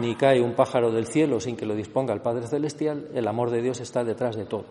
[0.01, 3.51] ni cae un pájaro del cielo sin que lo disponga el Padre Celestial, el amor
[3.51, 4.65] de Dios está detrás de todo.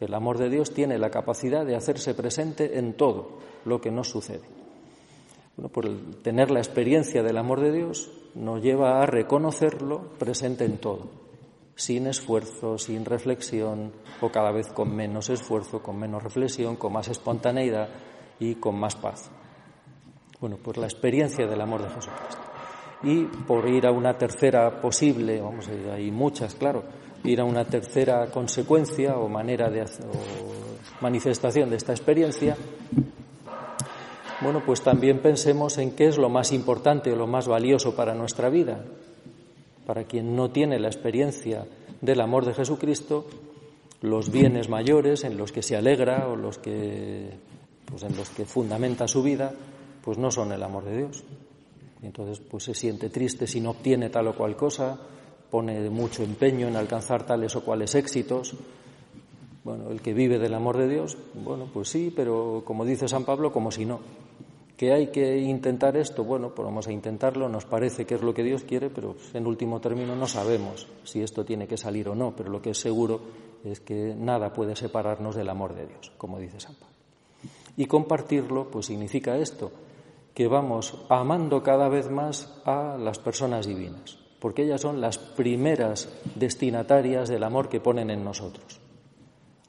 [0.00, 4.08] El amor de Dios tiene la capacidad de hacerse presente en todo lo que nos
[4.08, 4.42] sucede.
[5.56, 5.88] Bueno, por
[6.22, 11.06] tener la experiencia del amor de Dios nos lleva a reconocerlo presente en todo,
[11.76, 17.08] sin esfuerzo, sin reflexión, o cada vez con menos esfuerzo, con menos reflexión, con más
[17.08, 17.88] espontaneidad
[18.38, 19.30] y con más paz.
[20.40, 22.42] Bueno, pues la experiencia del amor de Jesucristo.
[23.02, 26.84] Y por ir a una tercera posible, vamos, hay muchas, claro,
[27.24, 29.86] ir a una tercera consecuencia o manera de o
[31.00, 32.56] manifestación de esta experiencia,
[34.40, 38.14] bueno, pues también pensemos en qué es lo más importante o lo más valioso para
[38.14, 38.84] nuestra vida.
[39.86, 41.66] Para quien no tiene la experiencia
[42.00, 43.26] del amor de Jesucristo,
[44.02, 47.30] los bienes mayores en los que se alegra o los que
[47.94, 49.52] pues en los que fundamenta su vida,
[50.02, 51.22] pues no son el amor de Dios.
[52.02, 54.98] entonces pues se siente triste si no obtiene tal o cual cosa,
[55.48, 58.56] pone mucho empeño en alcanzar tales o cuales éxitos.
[59.62, 63.24] Bueno, el que vive del amor de Dios, bueno, pues sí, pero como dice San
[63.24, 64.00] Pablo, como si no.
[64.76, 66.24] ¿Que hay que intentar esto?
[66.24, 69.46] Bueno, pues vamos a intentarlo, nos parece que es lo que Dios quiere, pero en
[69.46, 72.78] último término no sabemos si esto tiene que salir o no, pero lo que es
[72.78, 73.20] seguro
[73.64, 76.93] es que nada puede separarnos del amor de Dios, como dice San Pablo.
[77.76, 79.72] Y compartirlo, pues significa esto,
[80.34, 86.06] que vamos amando cada vez más a las personas divinas porque ellas son las primeras
[86.34, 88.78] destinatarias del amor que ponen en nosotros.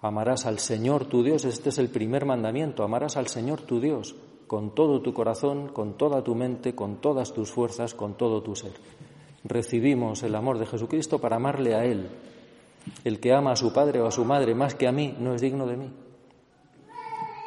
[0.02, 4.18] Amarás al Señor tu Dios, este es el primer mandamiento, amarás al Señor tu Dios
[4.48, 8.54] con todo tu corazón, con toda tu mente, con todas tus fuerzas, con todo tu
[8.54, 8.74] ser.
[9.46, 12.10] Recibimos el amor de Jesucristo para amarle a Él.
[13.06, 15.36] El que ama a su padre o a su madre más que a mí no
[15.36, 15.90] es digno de mí.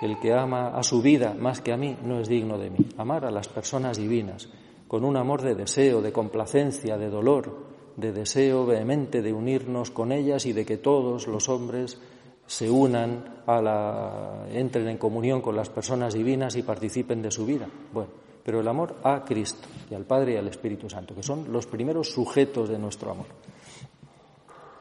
[0.01, 2.78] El que ama a su vida más que a mí no es digno de mí.
[2.96, 4.49] Amar a las personas divinas
[4.86, 10.12] con un amor de deseo, de complacencia, de dolor, de deseo vehemente de unirnos con
[10.12, 12.01] ellas y de que todos los hombres
[12.46, 17.44] se unan a la, entren en comunión con las personas divinas y participen de su
[17.44, 17.68] vida.
[17.92, 18.11] Bueno,
[18.42, 21.66] pero el amor a Cristo y al Padre y al Espíritu Santo, que son los
[21.66, 23.26] primeros sujetos de nuestro amor.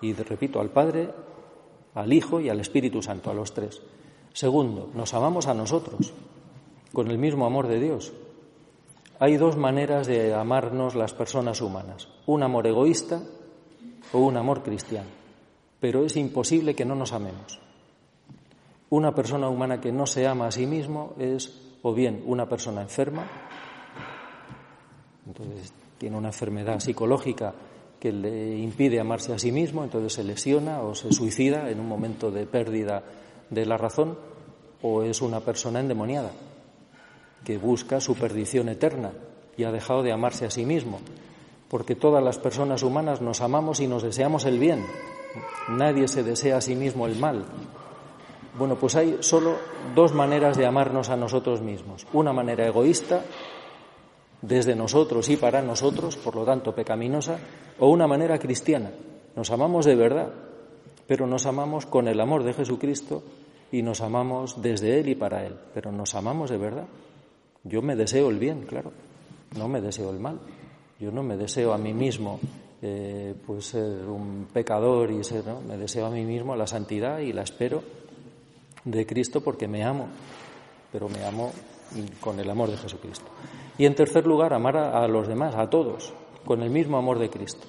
[0.02, 1.10] Y repito, al Padre,
[1.96, 3.82] al Hijo y al Espíritu Santo, a los tres.
[4.38, 6.14] Segundo, nos amamos a nosotros
[6.94, 8.14] con el mismo amor de Dios,
[9.18, 13.24] hay dos maneras de amarnos las personas humanas, un amor egoísta
[14.14, 15.10] o un amor cristiano,
[15.80, 17.60] pero es imposible que no nos amemos.
[18.92, 22.84] Una persona humana que no se ama a sí mismo es o bien una persona
[22.84, 23.26] enferma,
[25.26, 27.56] entonces tiene una enfermedad psicológica
[28.00, 31.88] que le impide amarse a sí mismo, entonces se lesiona o se suicida en un
[31.88, 33.02] momento de pérdida
[33.50, 34.18] de la razón,
[34.82, 36.32] o es una persona endemoniada
[37.44, 39.12] que busca su perdición eterna
[39.56, 41.00] y ha dejado de amarse a sí mismo,
[41.70, 44.86] porque todas las personas humanas nos amamos y nos deseamos el bien.
[45.70, 47.46] Nadie se desea a sí mismo el mal.
[48.58, 49.56] Bueno, pues hay solo
[49.96, 52.08] dos maneras de amarnos a nosotros mismos.
[52.14, 53.24] Una manera egoísta,
[54.42, 57.40] desde nosotros y para nosotros, por lo tanto pecaminosa,
[57.80, 58.92] o una manera cristiana.
[59.36, 60.34] Nos amamos de verdad,
[61.08, 63.24] pero nos amamos con el amor de Jesucristo
[63.72, 66.88] y nos amamos desde Él y para Él, pero nos amamos de verdad.
[67.64, 68.92] Yo me deseo el bien, claro,
[69.58, 70.40] no me deseo el mal.
[71.00, 72.40] Yo no me deseo a mí mismo
[72.82, 75.62] eh, pues ser un pecador y ser, ¿no?
[75.62, 77.84] Me deseo a mí mismo la santidad y la espero
[78.84, 80.08] de Cristo porque me amo,
[80.92, 81.52] pero me amo
[82.20, 83.26] con el amor de Jesucristo.
[83.78, 86.14] Y en tercer lugar, amar a, los demás, a todos,
[86.46, 87.68] con el mismo amor de Cristo.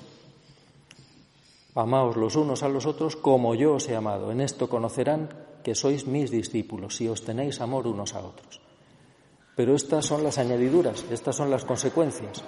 [1.75, 4.33] Amaos los unos a los otros como yo os he amado.
[4.33, 5.29] En esto conocerán
[5.63, 8.61] que sois mis discípulos, si os tenéis amor unos a otros.
[9.55, 12.45] Pero estas son las añadiduras, estas son las consecuencias.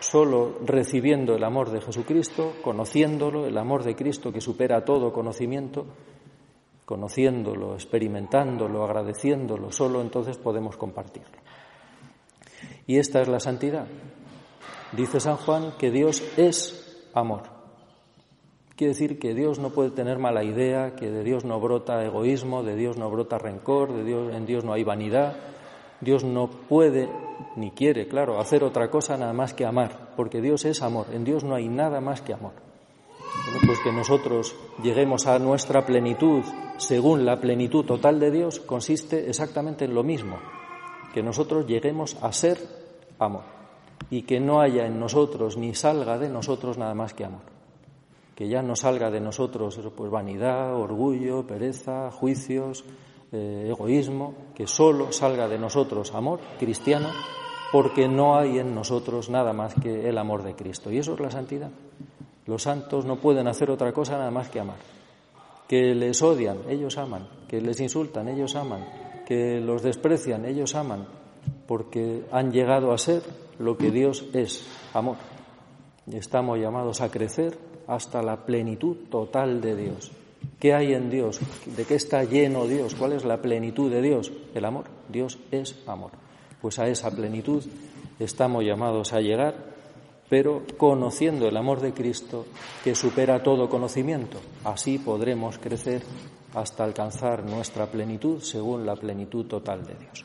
[0.00, 5.86] Solo recibiendo el amor de Jesucristo, conociéndolo, el amor de Cristo que supera todo conocimiento,
[6.84, 11.38] conociéndolo, experimentándolo, agradeciéndolo, solo entonces podemos compartirlo.
[12.86, 13.86] Y esta es la santidad.
[14.92, 17.53] Dice San Juan que Dios es amor.
[18.76, 22.64] Quiere decir que Dios no puede tener mala idea, que de Dios no brota egoísmo,
[22.64, 25.36] de Dios no brota rencor, de Dios, en Dios no hay vanidad.
[26.00, 27.08] Dios no puede
[27.54, 31.06] ni quiere, claro, hacer otra cosa nada más que amar, porque Dios es amor.
[31.12, 32.52] En Dios no hay nada más que amor.
[33.64, 36.42] pues que nosotros lleguemos a nuestra plenitud
[36.76, 40.38] según la plenitud total de Dios consiste exactamente en lo mismo,
[41.12, 42.58] que nosotros lleguemos a ser
[43.20, 43.44] amor
[44.10, 47.53] y que no haya en nosotros ni salga de nosotros nada más que amor.
[48.34, 52.84] Que ya no salga de nosotros pues vanidad, orgullo, pereza, juicios,
[53.32, 57.08] eh, egoísmo, que solo salga de nosotros amor cristiano,
[57.72, 60.90] porque no hay en nosotros nada más que el amor de Cristo.
[60.90, 61.70] Y eso es la santidad.
[62.46, 64.76] Los santos no pueden hacer otra cosa nada más que amar
[65.68, 68.86] que les odian, ellos aman, que les insultan, ellos aman,
[69.26, 71.06] que los desprecian, ellos aman,
[71.66, 73.22] porque han llegado a ser
[73.58, 75.16] lo que Dios es, amor.
[76.06, 77.56] Y estamos llamados a crecer
[77.86, 80.12] hasta la plenitud total de Dios.
[80.58, 81.40] ¿Qué hay en Dios?
[81.76, 82.94] ¿De qué está lleno Dios?
[82.94, 84.32] ¿Cuál es la plenitud de Dios?
[84.54, 84.84] El amor.
[85.08, 86.12] Dios es amor.
[86.60, 87.64] Pues a esa plenitud
[88.18, 89.74] estamos llamados a llegar
[90.28, 92.46] pero conociendo el amor de Cristo
[92.82, 94.40] que supera todo conocimiento.
[94.64, 96.02] Así podremos crecer
[96.54, 100.24] hasta alcanzar nuestra plenitud según la plenitud total de Dios.